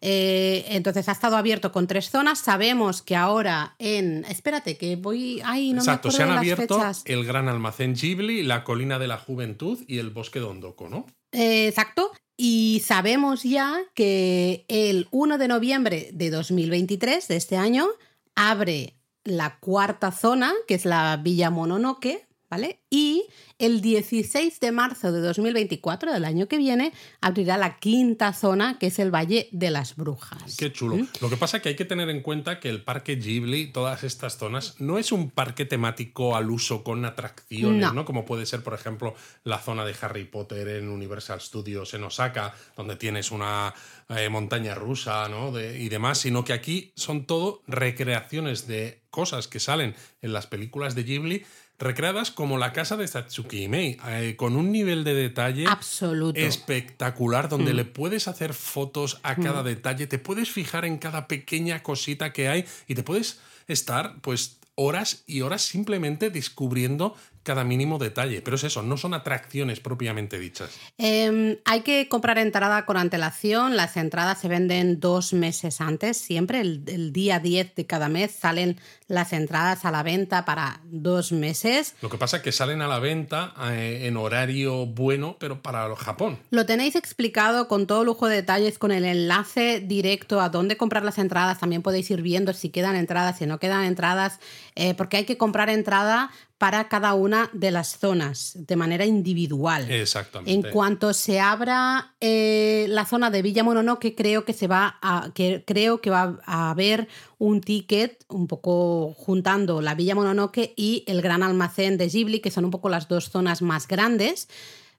[0.00, 2.38] Eh, entonces ha estado abierto con tres zonas.
[2.38, 4.24] Sabemos que ahora en.
[4.26, 5.42] Espérate, que voy.
[5.44, 7.02] Ay, no Exacto, me se acuerdo han de las abierto fechas.
[7.04, 11.06] el Gran Almacén Ghibli, la Colina de la Juventud y el Bosque de Ondoko, ¿no?
[11.32, 12.10] Eh, exacto.
[12.36, 17.86] Y sabemos ya que el 1 de noviembre de 2023, de este año,
[18.34, 18.94] abre
[19.24, 22.80] la cuarta zona, que es la Villa Mononoke, ¿vale?
[22.90, 23.24] Y
[23.58, 28.88] el 16 de marzo de 2024, del año que viene, abrirá la quinta zona, que
[28.88, 30.56] es el Valle de las Brujas.
[30.56, 30.98] Qué chulo.
[31.20, 34.02] Lo que pasa es que hay que tener en cuenta que el parque Ghibli, todas
[34.04, 37.92] estas zonas, no es un parque temático al uso con atracciones, No.
[37.92, 38.04] ¿no?
[38.04, 42.52] Como puede ser, por ejemplo, la zona de Harry Potter en Universal Studios en Osaka,
[42.76, 43.72] donde tienes una
[44.08, 45.52] eh, montaña rusa, ¿no?
[45.52, 50.46] De- y demás, sino que aquí son todo recreaciones de cosas que salen en las
[50.46, 51.44] películas de Ghibli
[51.80, 56.38] recreadas como la casa de Satsuki Mei, eh, con un nivel de detalle Absoluto.
[56.38, 57.76] espectacular donde Mm.
[57.76, 62.48] le puedes hacer fotos a cada detalle, te puedes fijar en cada pequeña cosita que
[62.48, 68.40] hay y te puedes estar pues horas y horas simplemente descubriendo cada mínimo detalle.
[68.42, 70.70] Pero es eso, no son atracciones propiamente dichas.
[70.98, 73.76] Em, hay que comprar entrada con antelación.
[73.76, 76.16] Las entradas se venden dos meses antes.
[76.18, 78.78] Siempre el, el día 10 de cada mes salen
[79.10, 81.94] las entradas a la venta para dos meses.
[82.00, 85.94] Lo que pasa es que salen a la venta eh, en horario bueno, pero para
[85.96, 86.38] Japón.
[86.50, 91.04] Lo tenéis explicado con todo lujo de detalles, con el enlace directo a dónde comprar
[91.04, 91.58] las entradas.
[91.58, 94.38] También podéis ir viendo si quedan entradas, si no quedan entradas,
[94.76, 96.30] eh, porque hay que comprar entrada
[96.60, 99.90] para cada una de las zonas de manera individual.
[99.90, 100.52] Exactamente.
[100.52, 105.30] En cuanto se abra eh, la zona de Villa Mononoke, creo que se va a
[105.34, 107.08] que, creo que va a haber
[107.38, 112.50] un ticket un poco juntando la Villa Mononoke y el gran almacén de Ghibli, que
[112.50, 114.48] son un poco las dos zonas más grandes.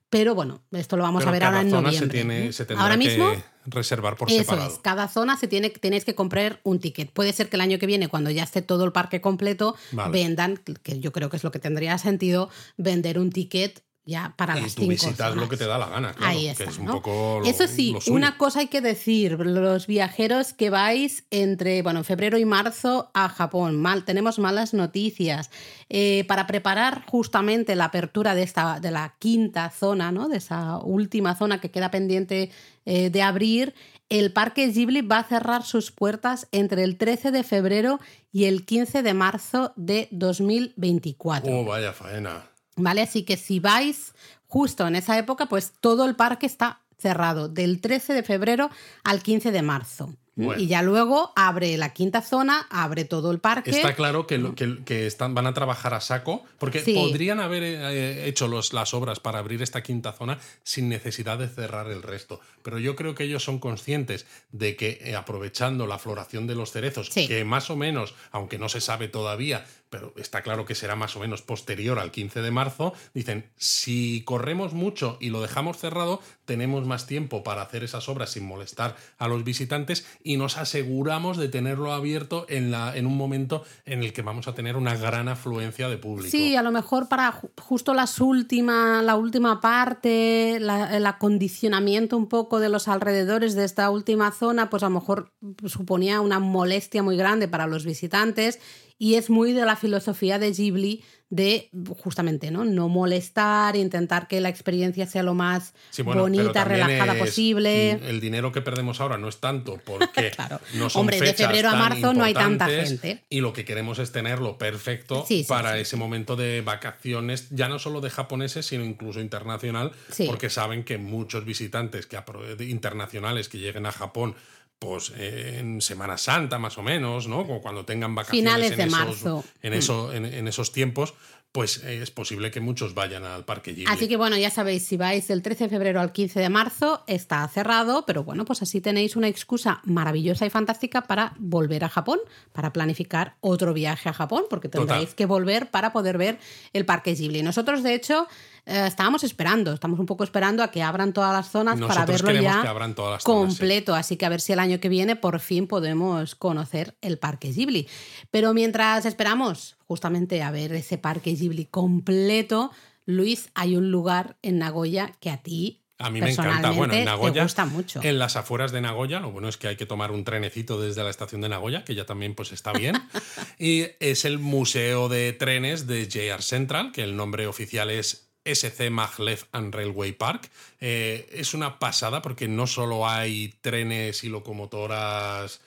[0.09, 2.07] Pero bueno, esto lo vamos Pero a ver ahora en zona noviembre.
[2.07, 2.53] se, tiene, ¿eh?
[2.53, 3.31] se ahora que mismo
[3.65, 4.73] reservar por eso separado.
[4.73, 7.11] es, cada zona se tiene, tenéis que comprar un ticket.
[7.11, 10.11] Puede ser que el año que viene, cuando ya esté todo el parque completo, Vale.
[10.11, 14.57] vendan, que yo creo que es lo que tendría sentido, vender un ticket ya para
[14.57, 16.63] y las tú cinco visitas lo que te da la gana, claro, Ahí que está,
[16.65, 16.93] es un ¿no?
[16.93, 18.15] poco lo- Eso sí, lo suyo.
[18.15, 23.29] una cosa hay que decir, los viajeros que vais entre, bueno, febrero y marzo a
[23.29, 25.51] Japón, mal, tenemos malas noticias.
[25.89, 30.29] Eh, para preparar justamente la apertura de, esta, de la quinta zona, ¿no?
[30.29, 32.49] de esa última zona que queda pendiente
[32.85, 33.75] eh, de abrir,
[34.09, 37.99] el Parque Ghibli va a cerrar sus puertas entre el 13 de febrero
[38.31, 41.51] y el 15 de marzo de 2024.
[41.53, 42.43] Oh, vaya faena.
[42.75, 43.01] ¿Vale?
[43.01, 44.13] Así que si vais
[44.47, 48.69] justo en esa época, pues todo el parque está cerrado, del 13 de febrero
[49.03, 50.13] al 15 de marzo.
[50.35, 50.61] Bueno.
[50.61, 53.71] Y ya luego abre la quinta zona, abre todo el parque.
[53.71, 56.93] Está claro que, lo- que, que están, van a trabajar a saco, porque Sí.
[56.93, 61.49] podrían haber eh, hecho los, las obras para abrir esta quinta zona sin necesidad de
[61.49, 62.39] cerrar el resto.
[62.63, 66.71] Pero yo creo que ellos son conscientes de que eh, aprovechando la floración de los
[66.71, 67.27] cerezos, Sí.
[67.27, 71.15] que más o menos, aunque no se sabe todavía, pero está claro que será más
[71.15, 76.19] o menos posterior al 15 de marzo, dicen, si corremos mucho y lo dejamos cerrado,
[76.45, 81.37] tenemos más tiempo para hacer esas obras sin molestar a los visitantes y nos aseguramos
[81.37, 84.95] de tenerlo abierto en, la, en un momento en el que vamos a tener una
[84.95, 86.31] gran afluencia de público.
[86.31, 92.27] Sí, a lo mejor para ju- justo las última, la última parte, el acondicionamiento un
[92.27, 95.31] poco de los alrededores de esta última zona, pues a lo mejor
[95.65, 98.59] suponía una molestia muy grande para los visitantes
[99.01, 101.69] Y es muy de la filosofía de Ghibli de
[102.03, 106.65] justamente no, no molestar, intentar que la experiencia sea lo más Sí, bueno, pero bonita,
[106.65, 107.93] relajada posible.
[107.93, 110.59] El dinero que perdemos ahora no es tanto porque Claro.
[110.75, 113.23] no son Hombre, de febrero a marzo no hay tanta gente.
[113.27, 117.69] Y lo que queremos es tenerlo perfecto Sí, sí, para ese momento de vacaciones, ya
[117.69, 119.93] no solo de japoneses, sino incluso internacional,
[120.27, 122.19] porque saben que muchos visitantes que
[122.59, 124.35] internacionales que lleguen a Japón
[124.81, 127.45] pues eh, en Semana Santa más o menos, ¿no?
[127.45, 129.43] Cuando tengan vacaciones Finales en de esos, marzo.
[129.61, 131.13] En, eso, en, en esos tiempos,
[131.51, 133.85] pues eh, es posible que muchos vayan al Parque Ghibli.
[133.87, 137.03] Así que bueno, ya sabéis, si vais del 13 de febrero al 15 de marzo,
[137.05, 141.89] está cerrado, pero bueno, pues así tenéis una excusa maravillosa y fantástica para volver a
[141.89, 142.19] Japón,
[142.51, 145.15] para planificar otro viaje a Japón, porque tendréis Total.
[145.15, 146.39] que volver para poder ver
[146.73, 147.43] el Parque Ghibli.
[147.43, 148.27] Nosotros, de hecho,
[148.65, 152.31] eh, estábamos esperando, estamos un poco esperando a que abran todas las zonas para verlo
[152.31, 153.57] ya que abran todas las zonas, sí.
[153.57, 157.17] completo, así que a ver si el año que viene por fin podemos conocer el
[157.17, 157.87] Parque Ghibli.
[158.29, 162.71] Pero mientras esperamos justamente a ver ese Parque Ghibli completo,
[163.05, 166.71] Luis, hay un lugar en Nagoya que a ti A mí me encanta.
[166.71, 167.99] Bueno, en Nagoya, gusta mucho.
[168.03, 171.03] en las afueras de Nagoya, lo bueno es que hay que tomar un trenecito desde
[171.03, 172.95] la estación de Nagoya, que ya también pues está bien.
[173.59, 178.89] y es el Museo de Trenes de JR Central, que el nombre oficial es SC
[178.89, 180.49] Maglev and Railway Park.
[180.79, 185.61] Eh, es una pasada porque no solo hay trenes y locomotoras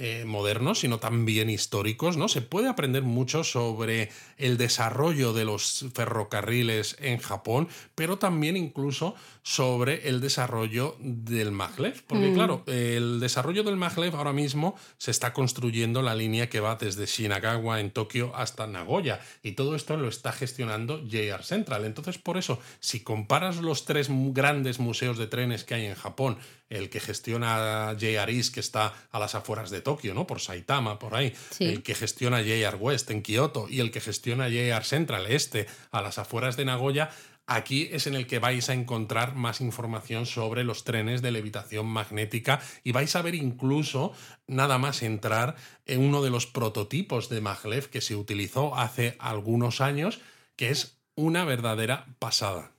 [0.00, 2.28] eh, modernos, sino también históricos, ¿no?
[2.28, 9.16] Se puede aprender mucho sobre el desarrollo de los ferrocarriles en Japón, pero también incluso
[9.48, 12.02] sobre el desarrollo del maglev.
[12.06, 12.34] Porque, Mm.
[12.34, 17.06] claro, el desarrollo del maglev ahora mismo se está construyendo la línea que va desde
[17.06, 19.20] Shinagawa en Tokio hasta Nagoya.
[19.42, 21.86] Y todo esto lo está gestionando JR Central.
[21.86, 26.36] Entonces, por eso, si comparas los tres grandes museos de trenes que hay en Japón,
[26.68, 30.26] el que gestiona JR East, que está a las afueras de Tokio, ¿no?
[30.26, 31.32] Por Saitama, por ahí.
[31.48, 31.64] Sí.
[31.64, 36.02] El que gestiona JR West en Kioto y el que gestiona JR Central Este a
[36.02, 37.08] las afueras de Nagoya.
[37.50, 41.86] Aquí es en el que vais a encontrar más información sobre los trenes de levitación
[41.86, 44.12] magnética y vais a ver incluso,
[44.46, 49.80] nada más entrar, en uno de los prototipos de maglev que se utilizó hace algunos
[49.80, 50.20] años,
[50.56, 52.70] que es una verdadera pasada.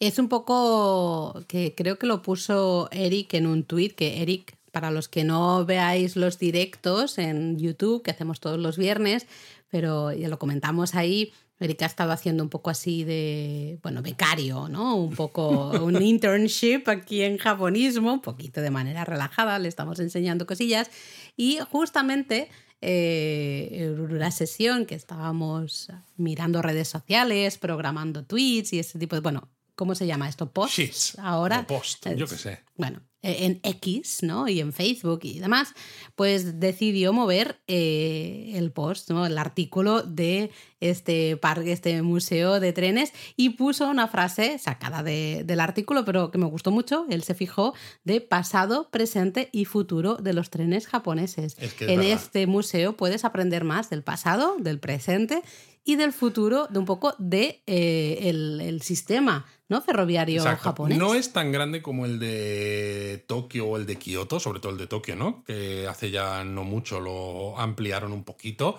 [0.00, 4.90] Es un poco que creo que lo puso Eric en un tuit, que Eric, para
[4.90, 9.26] los que no veáis los directos en YouTube, que hacemos todos los viernes,
[9.68, 14.68] pero ya lo comentamos ahí, Eric ha estado haciendo un poco así de, bueno, becario,
[14.68, 14.96] ¿no?
[14.96, 20.46] Un poco un internship aquí en japonismo, un poquito de manera relajada, le estamos enseñando
[20.46, 20.90] cosillas.
[21.34, 22.50] Y justamente
[22.82, 29.22] eh, en una sesión que estábamos mirando redes sociales, programando tweets y ese tipo de,
[29.22, 30.52] bueno, ¿cómo se llama esto?
[30.52, 30.76] Posts.
[30.76, 31.18] Sheets.
[31.20, 31.60] Ahora.
[31.60, 32.64] o post, yo qué sé.
[32.76, 33.00] Bueno,
[33.30, 34.48] en X, ¿no?
[34.48, 35.74] Y en Facebook y demás,
[36.14, 39.26] pues decidió mover eh, el post, ¿no?
[39.26, 40.50] El artículo de
[40.80, 46.30] este parque, este museo de trenes, y puso una frase sacada de- del artículo, pero
[46.30, 47.06] que me gustó mucho.
[47.08, 47.74] Él se fijó
[48.04, 51.56] de pasado, presente y futuro de los trenes japoneses.
[51.58, 52.12] Es que es en verdad.
[52.14, 55.42] este museo puedes aprender más del pasado, del presente
[55.84, 59.82] y del futuro, de un poco de eh, el, el sistema ¿no?
[59.82, 60.62] ferroviario Exacto.
[60.64, 60.98] japonés.
[60.98, 64.78] No es tan grande como el de Tokio o el de Kioto, sobre todo el
[64.78, 65.42] de Tokio, ¿no?
[65.44, 68.78] Que hace ya no mucho lo ampliaron un poquito.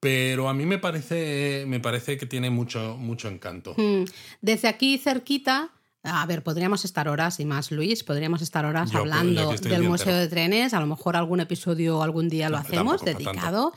[0.00, 3.74] Pero a mí me parece, me parece que tiene mucho, mucho encanto.
[3.78, 4.04] Mm,
[4.42, 5.70] Desde aquí cerquita,
[6.02, 10.08] a ver, podríamos estar horas y más, Luis, podríamos estar horas Yo, hablando del Museo
[10.12, 10.18] entero.
[10.18, 13.72] de Trenes, a lo mejor algún episodio algún día lo No, hacemos dedicado.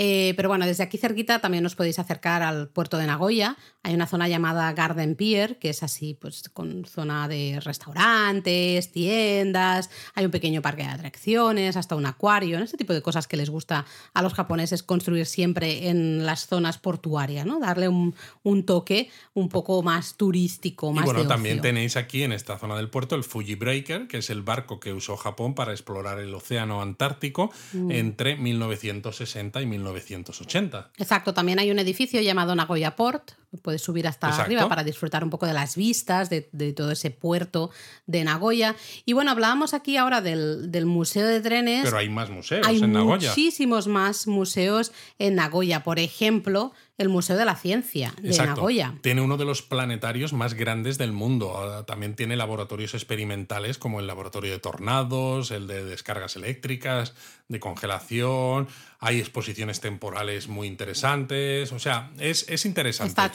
[0.00, 3.56] Eh, pero bueno, desde aquí cerquita también os podéis acercar al puerto de Nagoya.
[3.82, 9.90] Hay una zona llamada Garden Pier, que es así, pues con zona de restaurantes, tiendas,
[10.14, 12.64] hay un pequeño parque de atracciones, hasta un acuario, ¿no?
[12.64, 16.78] ese tipo de cosas que les gusta a los japoneses construir siempre en las zonas
[16.78, 17.58] portuarias, ¿no?
[17.58, 21.62] Darle un, un toque un poco más turístico, Y más bueno, de también ocio.
[21.62, 24.92] tenéis aquí en esta zona del puerto el Fuji Breaker, que es el barco que
[24.92, 27.90] usó Japón para explorar el océano Antártico Mm.
[27.90, 30.92] entre 1960 y 1980.
[30.98, 33.32] Exacto, también hay un edificio llamado Nagoya Port,
[33.62, 34.44] puedes subir hasta Exacto.
[34.46, 37.70] arriba para disfrutar un poco de las vistas de, de todo ese puerto
[38.06, 38.76] de Nagoya.
[39.04, 41.84] Y bueno, hablábamos aquí ahora del, del Museo de Trenes.
[41.84, 43.30] Pero hay más museos Hay en Nagoya.
[43.30, 45.82] muchísimos más museos en Nagoya.
[45.82, 48.56] Por ejemplo, el Museo de la Ciencia de Exacto.
[48.56, 48.94] Nagoya.
[49.02, 51.84] Tiene uno de los planetarios más grandes del mundo.
[51.86, 57.14] También tiene laboratorios experimentales como el laboratorio de tornados, el de descargas eléctricas,
[57.48, 58.68] de congelación.
[59.00, 61.70] Hay exposiciones temporales muy interesantes.
[61.72, 63.10] O sea, es, es interesante.
[63.10, 63.30] Está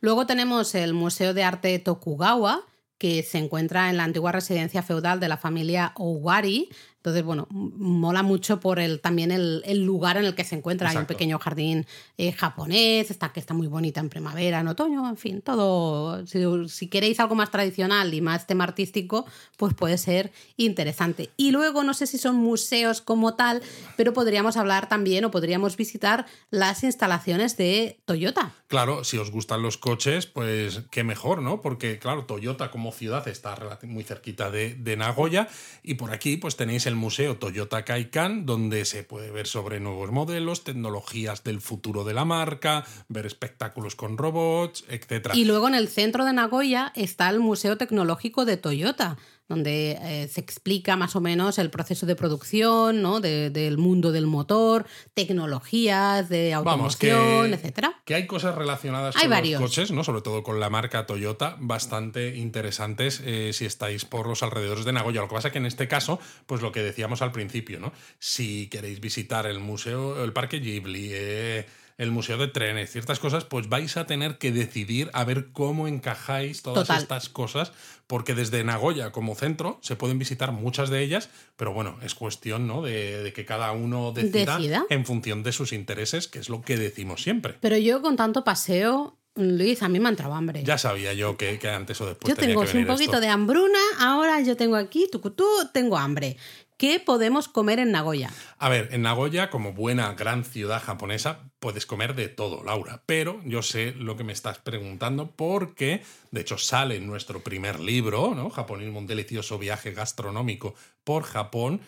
[0.00, 2.62] Luego tenemos el Museo de Arte Tokugawa,
[2.98, 6.68] que se encuentra en la antigua residencia feudal de la familia Owari,
[7.02, 10.88] Entonces, bueno, mola mucho por el, también el, lugar en el que se encuentra.
[10.88, 11.84] Hay un pequeño jardín
[12.16, 16.24] eh, japonés, está, que está muy bonita en primavera, en otoño, en fin, todo.
[16.24, 19.26] Si, queréis algo más tradicional y más tema artístico,
[19.56, 21.30] pues puede ser interesante.
[21.36, 23.62] Y luego, no sé si son museos como tal,
[23.96, 28.52] pero podríamos hablar también o podríamos visitar las instalaciones de Toyota.
[28.68, 31.62] Claro, si os gustan los coches, pues qué mejor, ¿no?
[31.62, 35.48] Porque, claro, Toyota como ciudad está muy cerquita de, de Nagoya
[35.82, 39.80] y por aquí, pues tenéis el el Museo Toyota Kaikan, donde se puede ver sobre
[39.80, 45.30] nuevos modelos, tecnologías del futuro de la marca, ver espectáculos con robots, etc.
[45.32, 49.16] Y luego en el centro de Nagoya está el Museo Tecnológico de Toyota,
[49.48, 53.20] donde eh, se explica más o menos el proceso de producción, ¿no?
[53.20, 58.00] del mundo del motor, tecnologías de automoción, etcétera.
[58.04, 60.04] Que hay cosas relacionadas con los coches, ¿no?
[60.04, 64.92] Sobre todo con la marca Toyota, bastante interesantes eh, si estáis por los alrededores de
[64.92, 65.20] Nagoya.
[65.20, 67.92] Lo que pasa es que en este caso, pues lo que decíamos al principio, ¿no?
[68.18, 71.66] Si queréis visitar el museo, el parque Ghibli, eh,
[72.02, 75.86] el museo de trenes, ciertas cosas, pues vais a tener que decidir a ver cómo
[75.86, 77.72] encajáis todas estas cosas,
[78.08, 82.66] porque desde Nagoya como centro se pueden visitar muchas de ellas, pero bueno, es cuestión
[82.66, 82.82] ¿no?
[82.82, 87.22] de, que cada uno decida, en función de sus intereses, que es lo que decimos
[87.22, 87.54] siempre.
[87.60, 90.62] Pero yo con tanto paseo Luis, a mí me ha entrado hambre.
[90.62, 92.28] Ya sabía yo que, antes o después.
[92.28, 96.36] Yo tengo un poquito de hambruna, ahora yo tengo aquí, tú, tú, tengo hambre.
[96.82, 98.32] ¿Qué podemos comer en Nagoya?
[98.58, 103.04] A ver, en Nagoya, como buena gran ciudad japonesa, puedes comer de todo, Laura.
[103.06, 106.02] Pero yo sé lo que me estás preguntando porque,
[106.32, 108.50] de hecho, sale en nuestro primer libro, ¿no?
[108.50, 110.74] Japonismo, un delicioso viaje gastronómico
[111.04, 111.82] por Japón.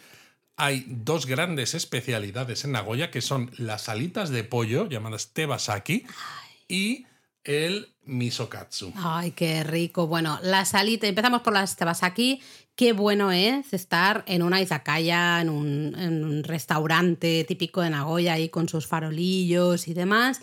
[0.57, 6.07] Hay dos grandes especialidades en Nagoya que son las alitas de pollo llamadas tebasaki
[6.69, 7.05] y
[7.43, 8.93] el misokatsu.
[8.97, 10.07] Ay, qué rico.
[10.07, 12.41] Bueno, la salita, empezamos por las tebasaki.
[12.77, 18.69] Qué bueno es estar en una izakaya, en un, restaurante típico de Nagoya, ahí con
[18.69, 20.41] sus farolillos y demás,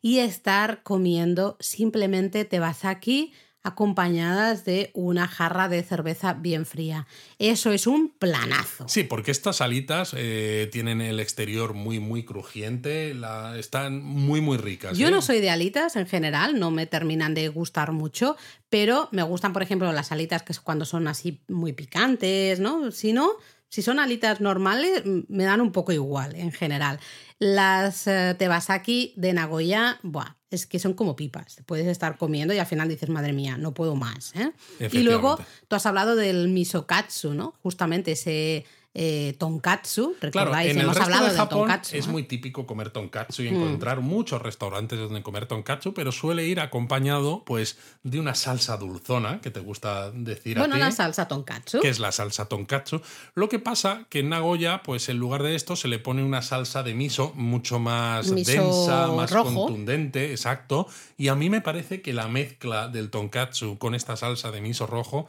[0.00, 3.32] y estar comiendo simplemente tebasaki
[3.62, 7.06] acompañadas de una jarra de cerveza bien fría.
[7.38, 8.88] Eso es un planazo.
[8.88, 14.58] Sí, porque estas alitas eh, tienen el exterior muy, muy crujiente, la, están muy, muy
[14.58, 14.98] ricas.
[14.98, 15.10] Yo ¿eh?
[15.10, 18.36] no soy de alitas en general, no me terminan de gustar mucho,
[18.68, 22.90] pero me gustan, por ejemplo, las alitas que es cuando son así muy picantes, ¿no?
[22.90, 23.30] Si no,
[23.72, 27.00] si son alitas normales, me dan un poco igual en general.
[27.38, 31.56] Las eh, Tebasaki de Nagoya, buah, es que son como pipas.
[31.64, 34.34] Puedes estar comiendo y al final dices, madre mía, no puedo más.
[34.36, 34.52] ¿eh?
[34.92, 37.54] Y luego tú has hablado del misokatsu, ¿no?
[37.62, 41.96] Justamente ese eh, tonkatsu, recordáis, hemos hablado de Japón tonkatsu.
[41.96, 43.54] Es muy típico comer tonkatsu y mm.
[43.54, 49.40] encontrar muchos restaurantes donde comer tonkatsu, pero suele ir acompañado pues de una salsa dulzona,
[49.40, 50.84] que te gusta decir bueno, a ti.
[50.84, 51.80] la salsa tonkatsu.
[51.80, 53.00] Que es la salsa tonkatsu.
[53.34, 56.42] Lo que pasa que en Nagoya, pues en lugar de esto se le pone una
[56.42, 60.86] salsa de miso mucho más densa, más contundente, exacto.
[61.16, 64.86] Y a mí me parece que la mezcla del tonkatsu con esta salsa de miso
[64.86, 65.28] rojo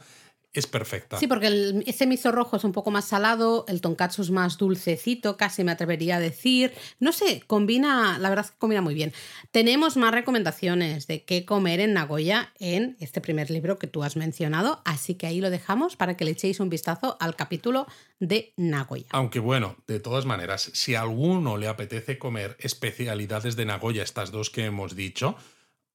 [0.54, 1.18] es perfecta.
[1.18, 5.36] Sí, porque ese miso rojo es un poco más salado, el tonkatsu es más dulcecito,
[5.36, 6.72] casi me atrevería a decir.
[7.00, 9.12] No sé, combina, la verdad es que combina muy bien.
[9.50, 14.16] Tenemos más recomendaciones de qué comer en Nagoya en este primer libro que tú has
[14.16, 17.86] mencionado, así que ahí lo dejamos para que le echéis un vistazo al capítulo
[18.20, 19.06] de Nagoya.
[19.10, 24.30] Aunque bueno, de todas maneras, si a alguno le apetece comer especialidades de Nagoya, estas
[24.30, 25.36] dos que hemos dicho,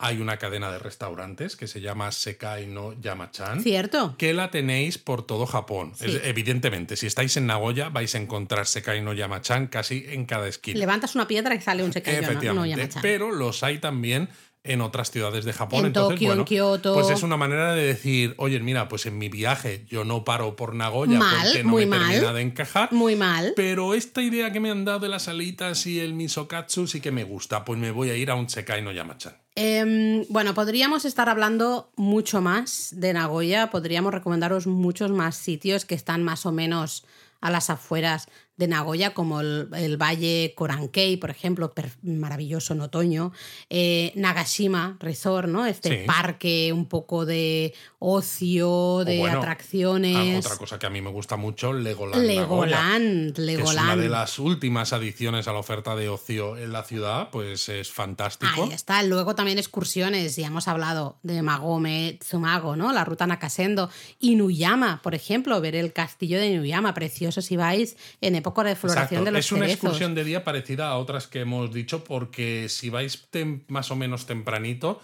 [0.02, 3.62] hay una cadena de restaurantes que se llama Sekai no Yamachan.
[3.62, 4.16] Cierto.
[4.18, 5.92] Que la tenéis por todo Japón.
[6.24, 10.80] evidentemente, si estáis en Nagoya vais a encontrar Sekai no Yamachan casi en cada esquina.
[10.80, 12.22] Levantas una piedra y sale un Sekai
[12.54, 13.02] no Yamachan.
[13.02, 14.30] Pero los hay también
[14.64, 15.82] en otras ciudades de Japón.
[15.82, 16.94] En Entonces, Tokio, en Kioto.
[16.94, 20.56] Pues es una manera de decir, oye, mira, pues en mi viaje yo no paro
[20.56, 22.92] por Nagoya porque no muy me mal, termina de encajar.
[22.94, 23.54] Muy mal.
[23.56, 27.12] Pero esta idea que me han dado de las alitas y el misokatsu sí que
[27.12, 27.66] me gusta.
[27.66, 29.36] Pues me voy a ir a un Sekai no Yamachan.
[29.62, 35.96] Em, bueno, podríamos estar hablando mucho más de Nagoya, podríamos recomendaros muchos más sitios que
[35.96, 37.06] están más o menos
[37.42, 38.30] a las afueras
[38.60, 43.32] de Nagoya, como el, Valle Korankei, por ejemplo, maravilloso en otoño,
[43.70, 45.66] eh, Nagashima Resort, ¿no?
[45.66, 50.46] Este parque un poco de ocio, de atracciones.
[50.46, 52.26] Otra cosa que a mí me gusta mucho, Legoland.
[52.26, 53.78] Legoland, Legoland.
[53.78, 57.70] es una de las últimas adiciones a la oferta de ocio en la ciudad, pues
[57.70, 58.66] es fantástico.
[58.66, 59.02] Ahí está.
[59.04, 62.92] Luego también excursiones, ya hemos hablado de Magome, Tsumago, ¿no?
[62.92, 63.90] La ruta Nakasendo.
[64.20, 69.24] Inuyama, por ejemplo, ver el castillo de Inuyama, precioso si vais en época de floración
[69.26, 72.90] de los Es una excursión de día parecida a otras que hemos dicho, porque si
[72.90, 73.28] vais
[73.68, 75.02] más o menos tempranito,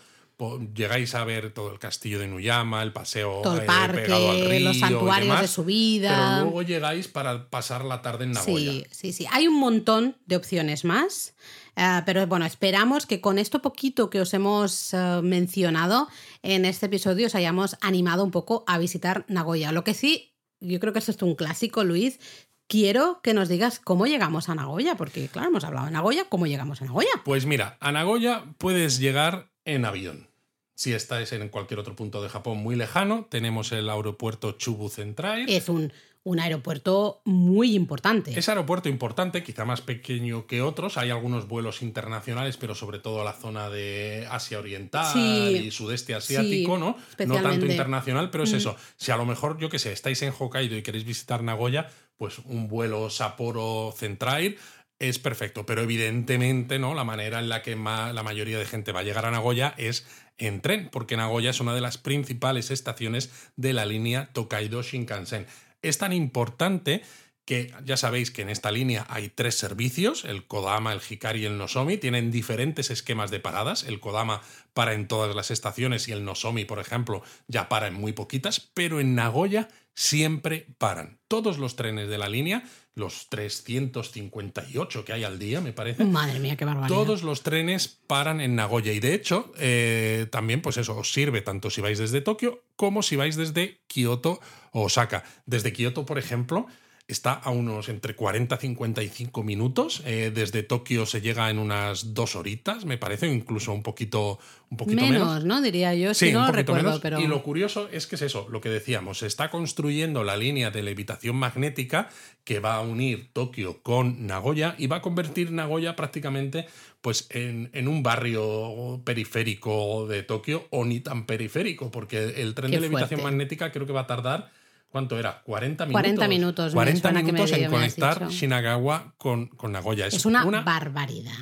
[0.73, 4.31] llegáis a ver todo el castillo de Nuyama, el paseo todo el eh, parque, pegado
[4.31, 6.09] al río los santuarios demás, de su vida.
[6.09, 8.71] Pero luego llegáis para pasar la tarde en Nagoya.
[8.71, 9.27] Sí, sí, sí.
[9.31, 11.35] Hay un montón de opciones más.
[11.77, 16.09] eh, pero bueno, esperamos que con esto poquito que os hemos eh, mencionado
[16.41, 19.71] en este episodio os hayamos animado un poco a visitar Nagoya.
[19.71, 22.19] Lo que sí, yo creo que esto es un clásico, Luis.
[22.67, 26.47] Quiero que nos digas cómo llegamos a Nagoya, porque claro, hemos hablado de Nagoya, ¿cómo
[26.47, 27.09] llegamos a Nagoya?
[27.23, 30.29] Pues mira, a Nagoya puedes llegar en avión.
[30.73, 35.45] Si estáis en cualquier otro punto de Japón muy lejano, tenemos el aeropuerto Chubu Central.
[35.47, 35.93] Es un,
[36.25, 38.37] un aeropuerto muy importante.
[38.37, 40.97] Es aeropuerto importante, quizá más pequeño que otros.
[40.97, 45.19] Hay algunos vuelos internacionales, pero sobre todo a la zona de Asia Oriental Sí,
[45.67, 46.97] y sudeste asiático, sí, ¿no?
[47.27, 48.57] No tanto internacional, pero es Mm.
[48.57, 48.75] eso.
[48.97, 52.39] Si a lo mejor, yo qué sé, estáis en Hokkaido y queréis visitar Nagoya, pues
[52.39, 54.57] un vuelo Sapporo Centrair
[54.97, 55.63] es perfecto.
[55.67, 56.95] Pero evidentemente, ¿no?
[56.95, 59.75] La manera en la que ma- la mayoría de gente va a llegar a Nagoya
[59.77, 60.07] es
[60.39, 65.45] en tren, porque Nagoya es una de las principales estaciones de la línea Tokaido Shinkansen.
[65.87, 67.03] Es tan importante
[67.45, 71.45] que ya sabéis que en esta línea hay tres servicios, el Kodama, el Hikari y
[71.45, 74.41] el Nozomi, tienen diferentes esquemas de paradas, el Kodama
[74.73, 78.71] para en todas las estaciones y el Nozomi, por ejemplo, ya para en muy poquitas,
[78.73, 81.19] pero en Nagoya siempre paran.
[81.27, 82.63] Todos los trenes de la línea,
[82.95, 86.95] los 358 que hay al día, me parece, Madre mía, qué barbaridad.
[86.95, 91.41] todos los trenes paran en Nagoya y de hecho eh, también pues eso os sirve
[91.41, 94.39] tanto si vais desde Tokio como si vais desde Kioto
[94.71, 95.23] o Osaka.
[95.45, 96.67] Desde Kioto, por ejemplo,
[97.07, 100.01] está a unos entre 40 y 55 minutos.
[100.05, 104.39] Eh, desde Tokio se llega en unas dos horitas, me parece, incluso un poquito,
[104.71, 105.19] un poquito menos.
[105.27, 105.61] menos, ¿no?
[105.61, 106.99] Diría yo, si Sí, no un recuerdo, menos.
[107.01, 107.19] pero...
[107.19, 110.71] Y lo curioso es que es eso, lo que decíamos, se está construyendo la línea
[110.71, 112.09] de levitación magnética
[112.43, 116.65] que va a unir Tokio con Nagoya y va a convertir Nagoya prácticamente
[117.01, 122.71] pues, en, en un barrio periférico de Tokio o ni tan periférico, porque el tren
[122.71, 123.23] Qué de levitación fuerte.
[123.23, 124.51] magnética creo que va a tardar,
[124.95, 125.41] ¿cuánto era?
[125.43, 126.01] 40 minutos.
[126.01, 128.29] 40 minutos, me 40 suena que me- minutos en conectar.
[128.29, 130.07] Shinagawa con, con Nagoya.
[130.07, 131.33] Es, Es una, barbaridad.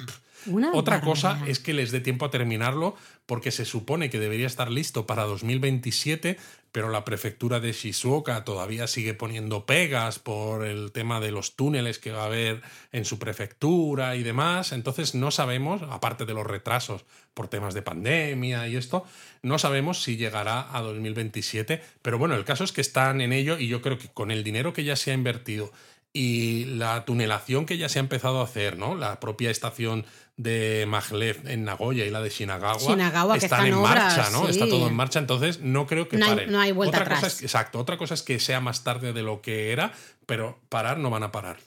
[0.46, 4.48] Una otra cosa es que les dé tiempo a terminarlo porque se supone que debería
[4.48, 6.38] estar listo para 2027,
[6.72, 12.00] pero la prefectura de Shizuoka todavía sigue poniendo pegas por el tema de los túneles
[12.00, 14.72] que va a haber en su prefectura y demás.
[14.72, 19.06] Entonces no sabemos, aparte de los retrasos por temas de pandemia y esto,
[19.42, 21.82] no sabemos si llegará a 2027.
[22.02, 24.44] Pero bueno, el caso es que están en ello y yo creo que con el
[24.44, 25.72] dinero que ya se ha invertido
[26.14, 28.96] y la tunelación que ya se ha empezado a hacer, ¿no?
[28.96, 30.06] La propia estación
[30.36, 34.30] de Maglev en Nagoya y la de Shinagawa, Shinagawa, que están está en obras, marcha,
[34.32, 34.46] ¿no?
[34.46, 34.52] sí.
[34.52, 37.18] Está todo en marcha, entonces no creo que No hay- no hay vuelta otra cosa
[37.20, 37.34] atrás.
[37.34, 39.92] es que- exacto, otra cosa es que sea más tarde de lo que era,
[40.26, 41.58] pero parar no van a parar.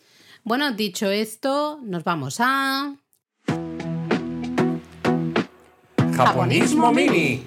[0.43, 2.95] Bueno, dicho esto, nos vamos a...
[6.17, 7.47] Japonismo mini.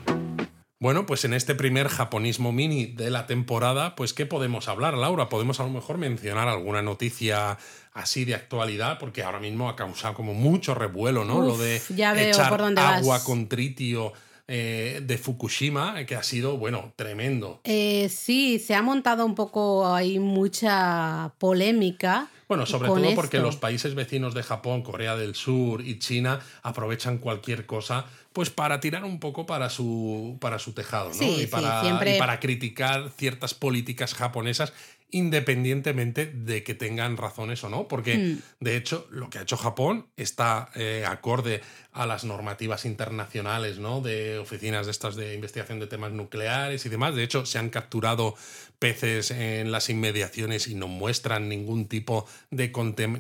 [0.82, 5.28] Bueno, pues en este primer japonismo mini de la temporada, pues ¿qué podemos hablar, Laura?
[5.28, 7.58] Podemos a lo mejor mencionar alguna noticia
[8.00, 11.42] así de actualidad, porque ahora mismo ha causado como mucho revuelo, ¿no?
[11.42, 13.24] Lo de ya veo echar por dónde agua vas.
[13.24, 14.14] con tritio
[14.48, 17.62] eh, de Fukushima, que ha sido, bueno, tremendo.
[17.64, 22.28] Eh, sí, se ha montado un poco ahí mucha polémica.
[22.48, 27.20] Bueno, sobre todo porque los países vecinos de Japón, Corea del Sur y China aprovechan
[27.20, 31.14] cualquier cosa pues para tirar un poco para su, para su tejado, ¿no?
[31.14, 34.72] Sí, y, sí, para, siempre- y para criticar ciertas políticas japonesas
[35.12, 38.38] independientemente de que tengan razones o no, porque Mm.
[38.60, 44.02] de hecho lo que ha hecho Japón está eh, acorde a las normativas internacionales, ¿no?
[44.02, 47.16] De oficinas de estas de investigación de temas nucleares y demás.
[47.16, 48.36] De hecho, se han capturado
[48.78, 52.72] peces en las inmediaciones y no muestran ningún tipo de,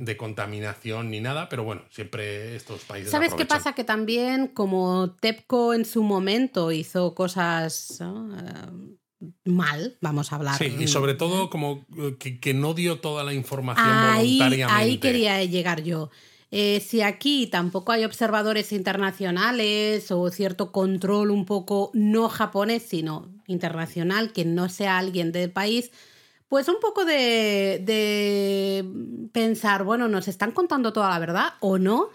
[0.01, 3.11] de contaminación ni nada, pero bueno, siempre estos países.
[3.11, 3.73] ¿Sabes qué pasa?
[3.73, 8.37] Que también como TEPCO en su momento hizo cosas ¿no?
[8.37, 8.97] Eh,
[9.43, 10.57] mal, vamos a hablar.
[10.57, 14.81] Sí, y sobre todo como eh, que, que no dio toda la información ahí, voluntariamente.
[14.81, 16.09] ahí quería llegar yo.
[16.51, 23.29] Eh, si aquí tampoco hay observadores internacionales o cierto control un poco no japonés, sino
[23.45, 25.91] internacional, que no sea alguien del país,
[26.47, 28.83] pues un poco de, de
[29.31, 32.09] pensar, bueno, ¿nos están contando toda la verdad o no?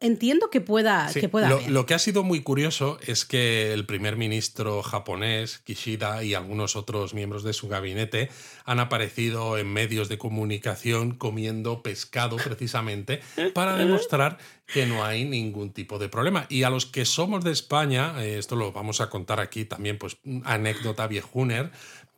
[0.00, 1.70] Entiendo que pueda, Sí, que pueda lo, haber.
[1.70, 6.76] lo que ha sido muy curioso es que el primer ministro japonés, Kishida, y algunos
[6.76, 8.30] otros miembros de su gabinete
[8.64, 13.20] han aparecido en medios de comunicación comiendo pescado precisamente
[13.54, 16.46] para demostrar que no hay ningún tipo de problema.
[16.48, 19.98] Y a los que somos de España, eh, esto lo vamos a contar aquí también,
[19.98, 21.70] pues anécdota viejuner,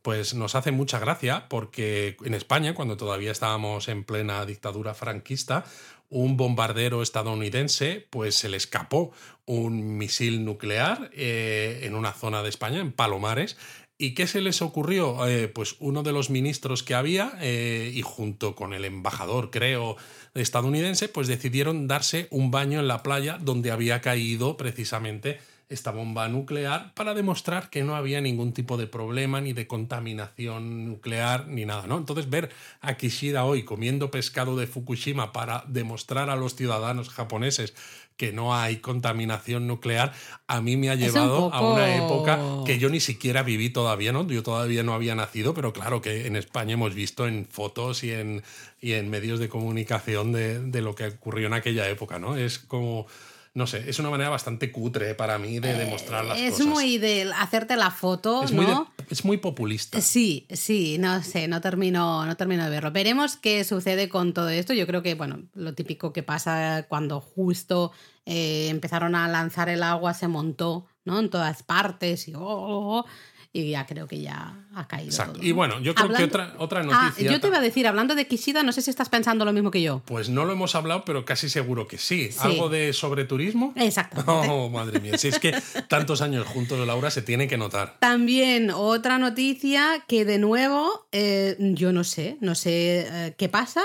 [0.03, 5.64] pues nos hace mucha gracia porque en España, cuando todavía estábamos en plena dictadura franquista,
[6.11, 9.12] un bombardero estadounidense pues se le escapó
[9.46, 13.56] un misil nuclear eh, en una zona de España, en Palomares,
[14.00, 15.26] ¿Y qué se les ocurrió?
[15.26, 19.96] Eh, pues uno de los ministros que había, eh, y junto con el embajador, creo,
[20.34, 26.29] estadounidense, pues decidieron darse un baño en la playa donde había caído precisamente esta bomba
[26.29, 31.66] nuclear para demostrar que no había ningún tipo de problema ni de contaminación nuclear ni
[31.66, 31.99] nada, ¿no?
[31.99, 32.51] Entonces ver
[32.81, 37.75] a Kishida hoy comiendo pescado de Fukushima para demostrar a los ciudadanos japoneses
[38.16, 40.12] que no hay contaminación nuclear,
[40.49, 44.27] a mí me ha llevado a una época que yo ni siquiera viví todavía, ¿no?
[44.27, 48.11] Yo todavía no había nacido, pero claro que en España hemos visto en fotos y
[48.11, 48.43] en,
[48.81, 52.37] y en medios de comunicación de, de lo que ocurrió en aquella época, ¿no?
[52.37, 53.07] Es como
[53.59, 56.61] no sé, es una manera bastante cutre para mí de demostrar las es cosas.
[56.61, 58.62] Es muy de hacerte la foto, es ¿no?
[58.62, 60.00] Muy es muy populista.
[60.00, 62.92] Sí, sí, no sé, no termino, no termino de verlo.
[62.92, 64.74] Veremos qué sucede con todo esto.
[64.74, 67.90] Yo creo que, bueno, lo típico que pasa cuando justo
[68.26, 71.18] eh, empezaron a lanzar el agua se montó, ¿no?
[71.18, 73.04] En todas partes y oh, oh, oh
[73.59, 75.11] y ya creo que ya ha caído.
[75.11, 75.40] Exacto.
[75.42, 77.28] Y bueno, yo creo que otra, otra noticia.
[77.28, 79.52] Ah, yo te iba a decir, hablando de Kishida, no sé si estás pensando lo
[79.52, 80.02] mismo que yo.
[80.06, 82.30] Pues no lo hemos hablado, pero casi seguro que sí.
[82.40, 83.72] ¿Algo de sobreturismo?
[83.76, 84.24] Exacto.
[84.50, 85.18] Oh, madre mía.
[85.18, 85.54] Si es que
[85.88, 87.96] tantos años juntos, Laura, se tiene que notar.
[87.98, 93.82] También otra noticia que de nuevo, eh, yo no sé, no sé eh, qué pasa,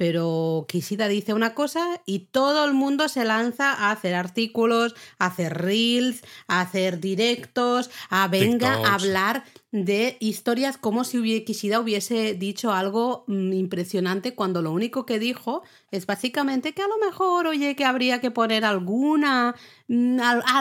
[0.00, 5.26] pero Kishida dice una cosa y todo el mundo se lanza a hacer artículos, a
[5.26, 12.32] hacer reels, a hacer directos, a venga a hablar de historias como si Kishida hubiese
[12.32, 17.46] dicho algo mm, impresionante cuando lo único que dijo es básicamente que a lo mejor,
[17.46, 19.54] oye, que habría que poner alguna,
[19.88, 20.18] mm,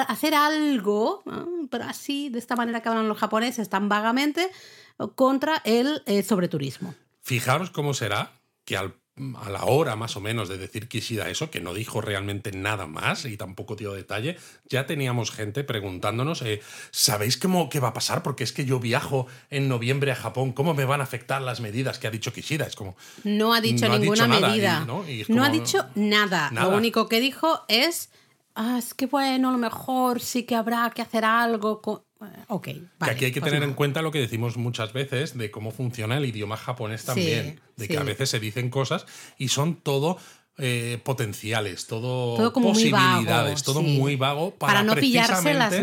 [0.10, 1.24] hacer algo,
[1.72, 4.52] pero así, de esta manera que hablan los japoneses tan vagamente,
[5.16, 6.94] contra el eh, sobreturismo.
[7.22, 8.34] Fijaros cómo será
[8.66, 8.99] que al
[9.42, 12.88] a la hora más o menos de decir Kishida eso, que no dijo realmente nada
[12.88, 16.62] más y tampoco dio detalle, ya teníamos gente preguntándonos, eh,
[16.92, 18.24] ¿sabéis cómo, qué va a pasar?
[18.24, 21.62] Porque es que yo viajo en noviembre a Japón, ¿cómo me van a afectar las
[21.62, 22.66] medidas que ha dicho Kishida?
[22.66, 22.96] Es como...
[23.24, 24.86] No ha dicho ninguna medida.
[24.86, 25.44] ¿no?
[25.44, 26.52] ha dicho nada.
[26.54, 28.10] Lo único que dijo es,
[28.56, 32.09] ah, es que bueno, a lo mejor sí que habrá que hacer algo con
[32.48, 32.64] Ok.
[32.64, 35.72] que aquí hay que pues tener en cuenta lo que decimos muchas veces de cómo
[35.72, 37.62] funciona el idioma japonés también.
[37.78, 39.06] de que a veces se dicen cosas
[39.38, 40.18] y son todo
[40.62, 45.74] eh, potenciales, todo, posibilidades, todo muy vago para, no pillarse las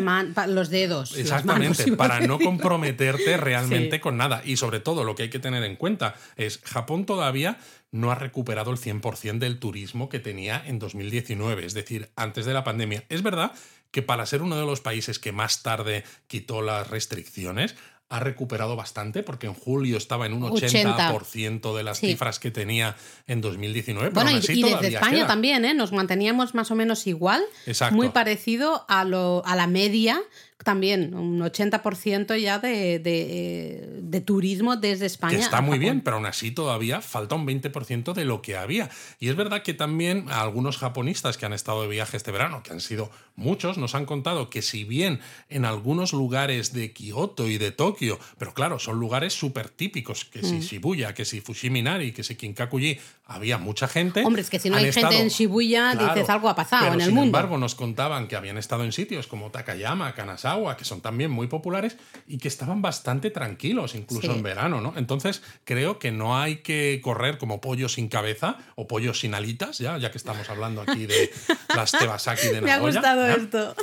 [0.49, 1.16] los dedos.
[1.16, 4.43] Exactamente, para no comprometerte realmente con nada.
[4.45, 7.59] Y sobre todo lo que hay que tener en cuenta es Japón todavía
[7.91, 12.53] no ha recuperado el 100% del turismo que tenía en 2019, es decir, antes de
[12.53, 13.05] la pandemia.
[13.09, 13.53] Es verdad
[13.91, 17.74] que para ser uno de los países que más tarde quitó las restricciones,
[18.09, 22.97] ha recuperado bastante porque en julio estaba en un 80%, de las cifras que tenía
[23.26, 24.11] en 2019.
[24.11, 25.74] Bueno, y, desde España también, ¿eh?
[25.74, 27.43] Nos manteníamos más o menos igual,
[27.91, 30.20] muy parecido a, lo, a la media
[30.64, 35.36] también un 80% ya de, de, turismo desde España.
[35.36, 38.90] Que está muy bien, pero aún así todavía falta un 20% de lo que había.
[39.20, 42.72] Y es verdad que también algunos japonistas que han estado de viaje este verano, que
[42.72, 47.59] han sido muchos, nos han contado que si bien en algunos lugares de Kioto y
[47.59, 50.61] de Tokio, pero claro, son lugares súper típicos, que si mm.
[50.61, 54.24] Shibuya, que si Fushiminari, que si Kinkakuji, había mucha gente.
[54.24, 57.08] Hombre, es que si no hay gente en Shibuya, dices algo ha pasado en el
[57.08, 57.20] mundo.
[57.20, 61.30] Sin embargo, nos contaban que habían estado en sitios como Takayama, Kanazawa, que son también
[61.30, 61.96] muy populares
[62.28, 64.94] y que estaban bastante tranquilos, incluso en verano, ¿no?
[64.96, 69.78] Entonces, creo que no hay que correr como pollo sin cabeza o pollo sin alitas,
[69.78, 71.30] ya, ya que estamos hablando aquí de
[71.74, 72.66] las Tebasaki de Nagoya.
[72.66, 73.74] Me ha gustado esto.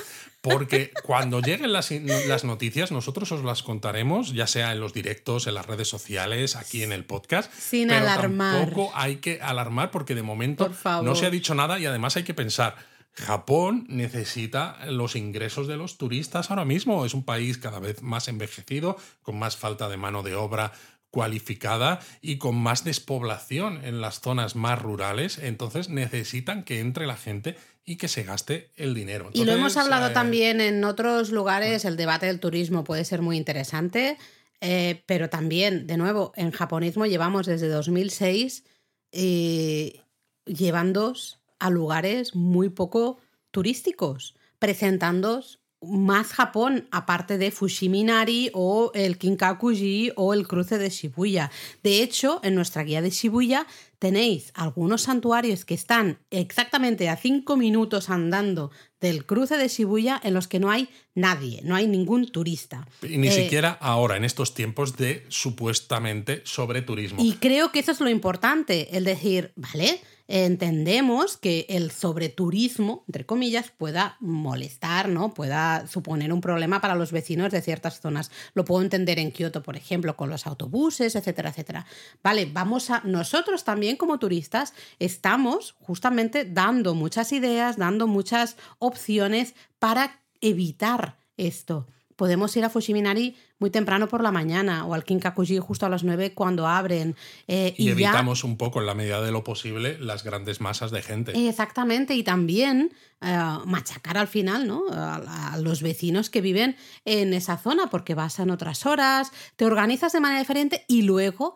[0.43, 5.47] Porque cuando lleguen las, las, noticias, nosotros os las contaremos, ya sea en los directos,
[5.47, 7.49] en las redes sociales, aquí en el podcast.
[7.53, 8.65] Sin pero alarmar.
[8.65, 10.69] Tampoco hay que alarmar porque de momento
[11.01, 12.75] no se ha dicho nada y además hay que pensar
[13.15, 17.05] Japón necesita los ingresos de los turistas ahora mismo.
[17.05, 20.73] Es un país cada vez más envejecido, con más falta de mano de obra
[21.13, 25.37] cualificada y con más despoblación en las zonas más rurales.
[25.37, 27.55] Entonces necesitan que entre la gente
[27.85, 29.29] y que se gaste el dinero.
[29.31, 33.21] y lo hemos hablado eh, también en otros lugares, el debate del turismo puede ser
[33.21, 34.17] muy interesante,
[34.59, 38.63] eh, pero también, de nuevo, en japonismo llevamos desde 2006
[39.11, 40.01] eh,
[40.47, 41.13] llevando
[41.59, 43.19] a lugares muy poco
[43.51, 45.43] turísticos, presentando
[45.85, 51.51] más Japón, aparte de Fushiminari o el Kinkakuji o el cruce de Shibuya.
[51.83, 53.65] De hecho, en nuestra guía de Shibuya
[53.99, 60.33] tenéis algunos santuarios que están exactamente a cinco minutos andando del cruce de Shibuya en
[60.33, 62.87] los que no hay nadie, no hay ningún turista.
[63.01, 67.21] Y ni Eh, siquiera ahora, en estos tiempos de supuestamente sobreturismo.
[67.23, 73.25] Y creo que eso es lo importante, el decir, vale, entendemos que el sobreturismo, entre
[73.25, 75.33] comillas, pueda molestar, ¿no?
[75.33, 78.31] Pueda suponer un problema para los vecinos de ciertas zonas.
[78.53, 81.85] Lo puedo entender en Kioto, por ejemplo, con los autobuses, etcétera, etcétera.
[82.23, 83.01] Vale, vamos a.
[83.03, 91.87] Nosotros también, como turistas, estamos justamente dando muchas ideas, dando muchas opciones para evitar esto.
[92.15, 96.03] Podemos ir a Fushiminari muy temprano por la mañana o al Kinkakuji justo a las
[96.03, 97.15] 9 cuando abren.
[97.47, 100.59] eh, y y ya- evitamos un poco, en la medida de lo posible, las grandes
[100.59, 101.31] masas de gente.
[101.47, 102.91] Exactamente, y también
[103.21, 104.83] eh, machacar al final ¿no?
[104.91, 109.63] a, a los vecinos que viven en esa zona, porque vas en otras horas, te
[109.63, 111.55] organizas de manera diferente y luego,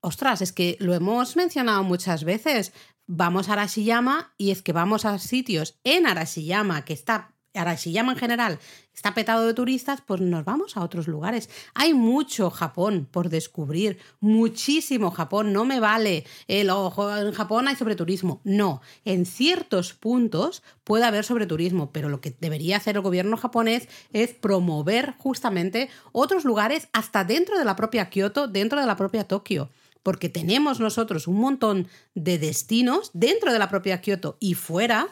[0.00, 2.72] ostras, es que lo hemos mencionado muchas veces,
[3.06, 7.35] vamos a Arashiyama y es que vamos a sitios en Arashiyama que está...
[7.56, 8.58] Arashiyama en general
[8.94, 11.50] está petado de turistas, pues nos vamos a otros lugares.
[11.74, 15.52] Hay mucho Japón por descubrir, muchísimo Japón.
[15.52, 18.40] No me vale el ojo, en Japón hay sobreturismo.
[18.42, 23.88] No, en ciertos puntos puede haber sobreturismo, pero lo que debería hacer el gobierno japonés
[24.12, 29.24] es promover justamente otros lugares hasta dentro de la propia Kioto, dentro de la propia
[29.24, 29.70] Tokio.
[30.02, 35.08] Porque tenemos nosotros un montón de destinos dentro de la propia Kioto y fuera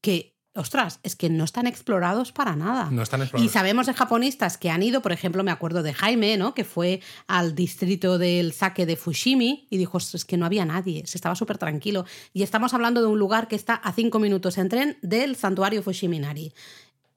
[0.00, 2.90] que ostras, es que no están explorados para nada.
[2.90, 3.50] No están explorados.
[3.50, 6.54] Y sabemos de japonistas que han ido, por ejemplo, me acuerdo de Jaime, ¿no?
[6.54, 11.06] Que fue al distrito del saque de Fushimi y dijo, es que no había nadie,
[11.06, 12.04] se estaba súper tranquilo.
[12.32, 15.82] Y estamos hablando de un lugar que está a cinco minutos en tren del santuario
[15.82, 16.52] Fushiminari.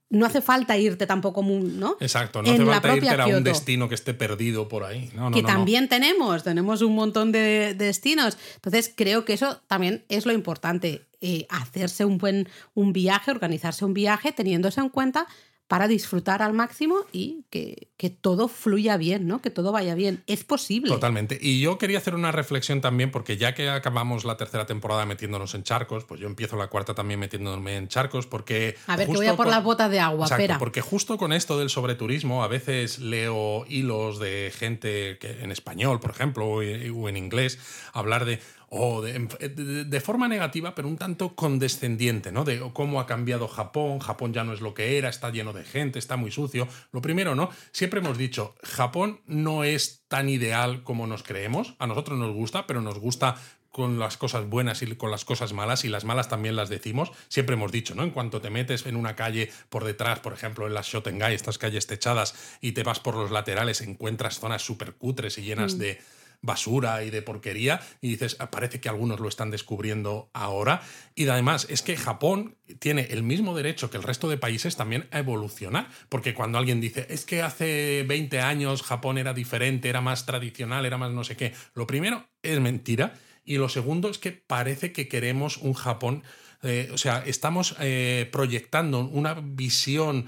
[0.09, 1.95] No hace falta irte tampoco, ¿no?
[2.01, 3.43] Exacto, no En hace la falta propia irte a un Kioto.
[3.45, 5.09] destino que esté perdido por ahí.
[5.15, 8.37] No, no, que no, también tenemos, tenemos un montón de destinos.
[8.55, 13.85] Entonces creo que eso también es lo importante, eh, hacerse un buen un viaje, organizarse
[13.85, 15.27] un viaje teniéndose en cuenta
[15.67, 19.43] para disfrutar al máximo y que, que todo fluya bien, ¿no?
[19.43, 20.23] Que todo vaya bien.
[20.25, 20.89] Es posible.
[20.89, 21.37] Totalmente.
[21.39, 25.53] Y yo quería hacer una reflexión también, porque ya que acabamos la tercera temporada metiéndonos
[25.53, 28.75] en charcos, pues yo empiezo la cuarta también metiéndome en charcos, porque.
[28.87, 30.57] A ver, que voy a por con- las botas de agua, Exacto, espera.
[30.57, 35.99] porque justo con esto del sobreturismo, a veces leo hilos de gente que en español,
[35.99, 37.59] por ejemplo, o o en inglés,
[37.93, 38.39] hablar de.
[38.73, 39.11] o de,
[39.49, 42.45] de- de forma negativa, pero un tanto condescendiente, ¿no?
[42.45, 45.65] De cómo ha cambiado Japón, Japón ya no es lo que era, está lleno de
[45.65, 46.69] gente, está muy sucio.
[46.93, 47.49] Lo primero, ¿no?
[47.73, 51.75] Siempre hemos dicho, Japón no es tan ideal como nos creemos.
[51.79, 53.35] A nosotros nos gusta, pero nos gusta
[53.71, 57.11] con las cosas buenas y con las cosas malas, y las malas también las decimos.
[57.29, 58.03] Siempre hemos dicho, ¿no?
[58.03, 61.57] En cuanto te metes en una calle por detrás, por ejemplo, en las Shotengai, estas
[61.57, 66.01] calles techadas, y te vas por los laterales, encuentras zonas súper cutres y llenas de
[66.41, 70.81] basura y de porquería y dices, "Ah, parece que algunos lo están descubriendo ahora
[71.15, 75.07] y además es que Japón tiene el mismo derecho que el resto de países también
[75.11, 80.01] a evolucionar, porque cuando alguien dice, es que hace 20 años Japón era diferente, era
[80.01, 83.13] más tradicional, era más no sé qué, lo primero es mentira
[83.43, 86.23] y lo segundo es que parece que queremos un Japón,
[86.63, 90.27] eh, o sea, estamos eh, proyectando una visión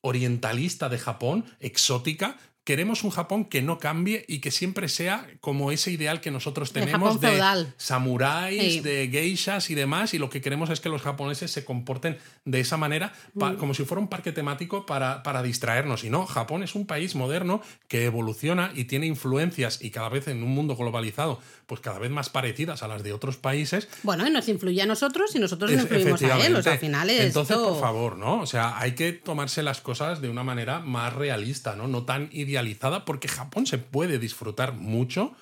[0.00, 2.36] orientalista de Japón, exótica.
[2.64, 6.72] Queremos un Japón que no cambie y que siempre sea como ese ideal que nosotros
[6.72, 7.74] tenemos de feudal.
[7.76, 8.80] samuráis, Sí.
[8.80, 12.60] de geishas y demás, y lo que queremos es que los japoneses se comporten de
[12.60, 13.54] esa manera, Mm.
[13.56, 16.04] como si fuera un parque temático para, para distraernos.
[16.04, 20.28] Y no, Japón es un país moderno que evoluciona y tiene influencias y cada vez
[20.28, 24.26] en un mundo globalizado, pues cada vez más parecidas a las de otros países, Bueno,
[24.26, 26.56] y nos influye a nosotros y nosotros le influimos a él.
[26.56, 26.78] O sea, al efectivamente.
[26.78, 28.40] final es Entonces, esto- por favor, ¿no?
[28.40, 31.88] O sea, hay que tomarse las cosas de una manera más realista, ¿no?
[31.88, 35.32] No tan idealizada, porque Japón se puede disfrutar mucho,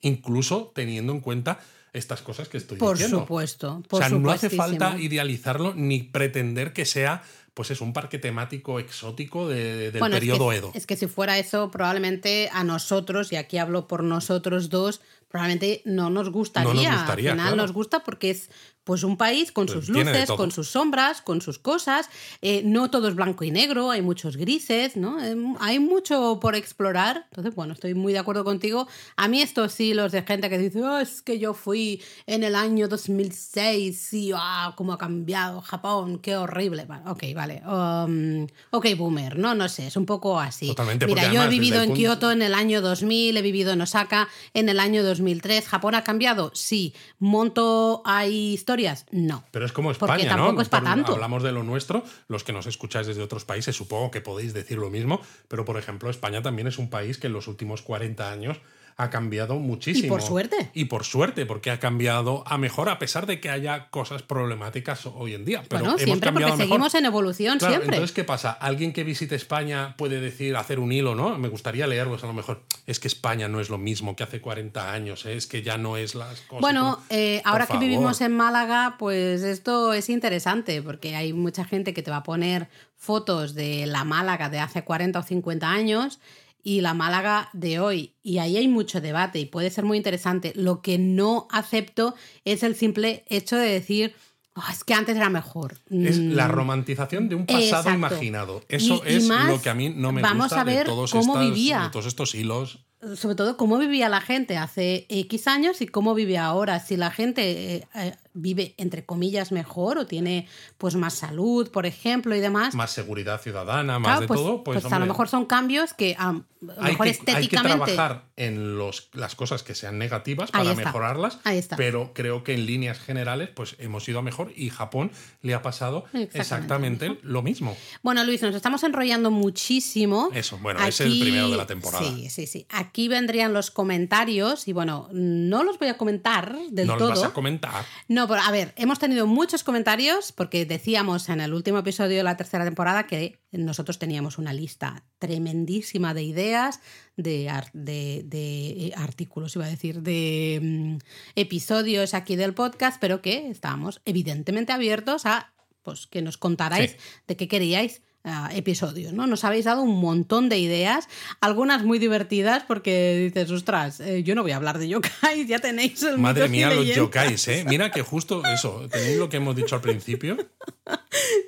[0.00, 1.58] incluso teniendo en cuenta
[1.92, 3.20] estas cosas que estoy Por diciendo.
[3.20, 3.82] supuesto.
[3.88, 7.22] Por o sea, no hace falta idealizarlo ni pretender que sea,
[7.54, 10.72] pues es un parque temático exótico de- del Bueno, es que- periodo Edo.
[10.74, 15.82] Es que si fuera eso, probablemente a nosotros, y aquí hablo por nosotros dos, probablemente
[15.84, 16.68] no nos gustaría.
[16.68, 17.62] No nos gustaría, Al final claro.
[17.62, 18.50] nos gusta porque es
[18.84, 22.08] pues un país con Pues sus luces, con sus sombras, con sus cosas.
[22.42, 25.22] Eh, no todo es blanco y negro, hay muchos grises, ¿no?
[25.24, 27.26] Eh, hay mucho por explorar.
[27.30, 28.86] Entonces, bueno, estoy muy de acuerdo contigo.
[29.16, 32.54] A mí estos hilos de gente que dice, "Oh, es que yo fui en el
[32.54, 36.84] año 2006 y ah, cómo ha cambiado Japón, qué horrible.
[36.84, 37.62] Vale, ok, vale.
[37.66, 40.68] Um, ok, boomer, no, no sé, es un poco así.
[40.68, 44.28] Totalmente, Mira, yo he vivido en Kioto en el año 2000, he vivido en Osaka
[44.52, 45.66] en el año 2003.
[45.66, 46.50] ¿Japón ha cambiado?
[46.54, 46.94] Sí.
[47.18, 49.06] ¿Monto hay historias?
[49.12, 49.44] No.
[49.50, 50.62] Pero es como Porque España, tampoco ¿no?
[50.62, 51.12] es pa' Por- tanto.
[51.12, 54.78] Hablamos de lo nuestro, los que nos escucháis desde otros países, supongo que podéis decir
[54.78, 58.30] lo mismo, pero por ejemplo, España también es un país que en los últimos 40
[58.30, 58.58] años
[58.96, 60.06] ha cambiado muchísimo.
[60.06, 60.70] Y por suerte.
[60.72, 65.06] Y por suerte, porque ha cambiado a mejor, a pesar de que haya cosas problemáticas
[65.06, 65.62] hoy en día.
[65.68, 66.68] Pero bueno, hemos siempre porque cambiado a mejor.
[66.68, 67.96] seguimos en evolución, Claro, siempre.
[67.96, 68.52] Entonces, ¿qué pasa?
[68.52, 71.36] Alguien que visite España puede decir, hacer un hilo, ¿no?
[71.38, 72.62] Me gustaría leerlos a lo mejor.
[72.86, 75.34] Es que España no es lo mismo que hace 40 años, ¿eh?
[75.34, 76.60] es que ya no es las cosas.
[76.60, 81.94] Bueno, eh, ahora que vivimos en Málaga, pues esto es interesante porque hay mucha gente
[81.94, 86.20] que te va a poner fotos de la Málaga de hace 40 o 50 años
[86.64, 88.14] y la Málaga de hoy.
[88.22, 90.52] Y ahí hay mucho debate y puede ser muy interesante.
[90.56, 94.14] Lo que no acepto es el simple hecho de decir,
[94.56, 95.74] "Oh, es que antes era mejor.
[95.90, 97.90] Es Mm, la romantización de un pasado Exacto.
[97.90, 98.62] imaginado.
[98.68, 100.78] Eso Y- y es más, lo que a mí no me vamos gusta a ver
[100.78, 101.82] de, todos cómo estas- vivía.
[101.84, 102.78] de todos estos hilos.
[103.16, 106.80] sobre todo cómo vivía la gente hace X años y cómo vive ahora.
[106.80, 110.46] Si la gente eh, eh, vive, entre comillas, mejor o tiene
[110.78, 112.74] pues más salud, por ejemplo, y demás.
[112.74, 114.64] Más seguridad ciudadana, más claro, de pues, todo.
[114.64, 117.76] Pues, pues a lo mejor son cambios que a lo mejor que, hay que estéticamente.
[117.76, 120.84] trabajar en los, las cosas que sean negativas para está.
[120.84, 121.76] mejorarlas, Ahí está.
[121.76, 125.10] pero creo que en líneas generales pues hemos ido a mejor y Japón
[125.42, 127.76] le ha pasado Exactamente exactamente, lo mismo.
[128.02, 130.30] Bueno, Luis, nos estamos enrollando muchísimo.
[130.34, 132.04] Eso, bueno, es el primero de la temporada.
[132.04, 132.66] Sí, sí, sí.
[132.70, 137.10] Aquí vendrían los comentarios y bueno, no los voy a comentar del no todo.
[137.10, 137.84] lo vas a comentar.
[138.08, 142.22] No, pero a ver, hemos tenido muchos comentarios porque decíamos en el último episodio de
[142.22, 146.80] la tercera temporada que nosotros teníamos una lista tremendísima de ideas,
[147.16, 150.96] de, de- de, eh, artículos, iba a decir, de mm,
[151.36, 155.52] episodios aquí del podcast, pero que estábamos evidentemente abiertos a
[155.82, 156.96] pues, que nos contarais Sí.
[157.28, 159.26] de qué queríais ah, episodios, ¿no?
[159.26, 161.08] Nos habéis dado un montón de ideas,
[161.40, 165.58] algunas muy divertidas porque dices, ostras, eh, yo no voy a hablar de yokai, ya
[165.58, 166.96] tenéis el Madre mía, los leyendas".
[166.96, 167.64] yokais, ¿eh?
[167.68, 170.36] Mira que justo eso, tenéis lo que hemos dicho al principio.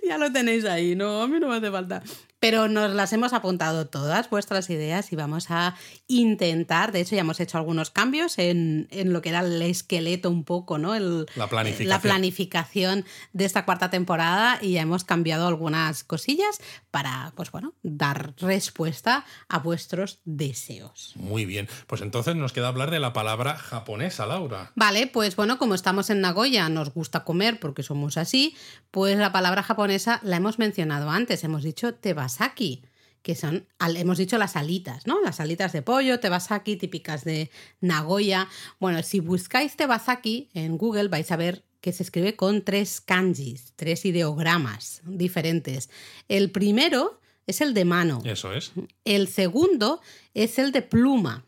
[0.06, 2.00] Ya lo tenéis ahí, no, a mí no me hace falta.
[2.38, 5.74] Pero nos las hemos apuntado todas vuestras ideas y vamos a
[6.06, 10.30] intentar, de hecho ya hemos hecho algunos cambios en, en lo que era el esqueleto
[10.30, 10.94] un poco, ¿no?
[10.94, 11.88] El, La planificación.
[11.88, 16.60] la planificación de esta cuarta temporada y ya hemos cambiado algunas cosillas
[16.90, 21.12] para, pues bueno, dar respuesta a vuestros deseos.
[21.16, 24.72] Muy bien, pues entonces nos queda hablar de la palabra japonesa, Laura.
[24.74, 28.56] Vale, pues bueno, como estamos en Nagoya, nos gusta comer porque somos así,
[28.90, 31.94] pues la palabra japonesa la hemos mencionado antes, hemos dicho
[32.26, 32.82] tebasaki,
[33.22, 35.20] que son, hemos dicho las alitas, ¿no?
[35.20, 37.50] Las alitas de pollo, tebasaki, típicas de
[37.80, 38.48] Nagoya.
[38.78, 43.72] Bueno, si buscáis tebasaki en Google vais a ver que se escribe con tres kanjis,
[43.76, 45.88] tres ideogramas diferentes.
[46.28, 48.22] El primero es el de mano.
[48.24, 48.72] Eso es.
[49.04, 50.00] El segundo
[50.34, 51.44] es el de pluma.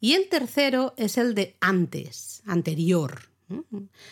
[0.00, 3.28] Y el tercero es el de antes, anterior.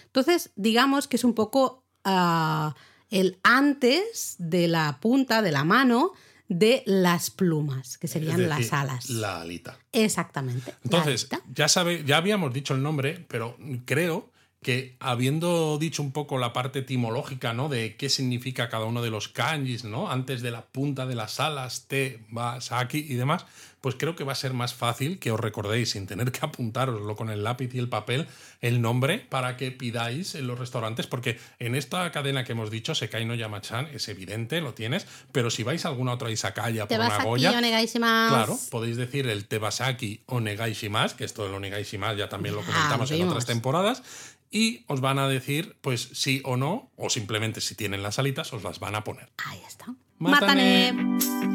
[0.06, 2.74] Entonces, digamos que es un poco ah,
[3.10, 6.12] el antes de la punta de la mano
[6.48, 9.08] de las plumas, que serían las alas.
[9.08, 9.78] La alita.
[9.92, 10.74] Exactamente.
[10.82, 14.30] Entonces, ya sabe, ya habíamos dicho el nombre, pero creo
[14.62, 17.68] que habiendo dicho un poco la parte etimológica, ¿no?
[17.68, 20.10] De qué significa cada uno de los kanjis, ¿no?
[20.10, 23.46] Antes de la punta de las alas, te, va, saki y demás,
[23.80, 27.16] pues creo que va a ser más fácil que os recordéis sin tener que apuntároslo
[27.16, 28.26] con el lápiz y el papel
[28.60, 32.94] el nombre para que pidáis en los restaurantes, porque en esta cadena que hemos dicho,
[32.94, 36.98] Sekai no Yamachan, es evidente, lo tienes, pero si vais a alguna otra izakaya por
[36.98, 38.34] vas Nagoya, onegaishimasu.
[38.34, 43.10] Claro, podéis decir el Tebasaki o Negaishimas, que esto del Onegaishimas ya también lo comentamos
[43.10, 44.02] en otras temporadas,
[44.50, 48.52] y os van a decir, pues sí o no, o simplemente si tienen las alitas,
[48.52, 49.30] os las van a poner.
[49.44, 49.94] Ahí está.
[50.18, 50.92] Mátane.
[50.92, 51.49] Mátane.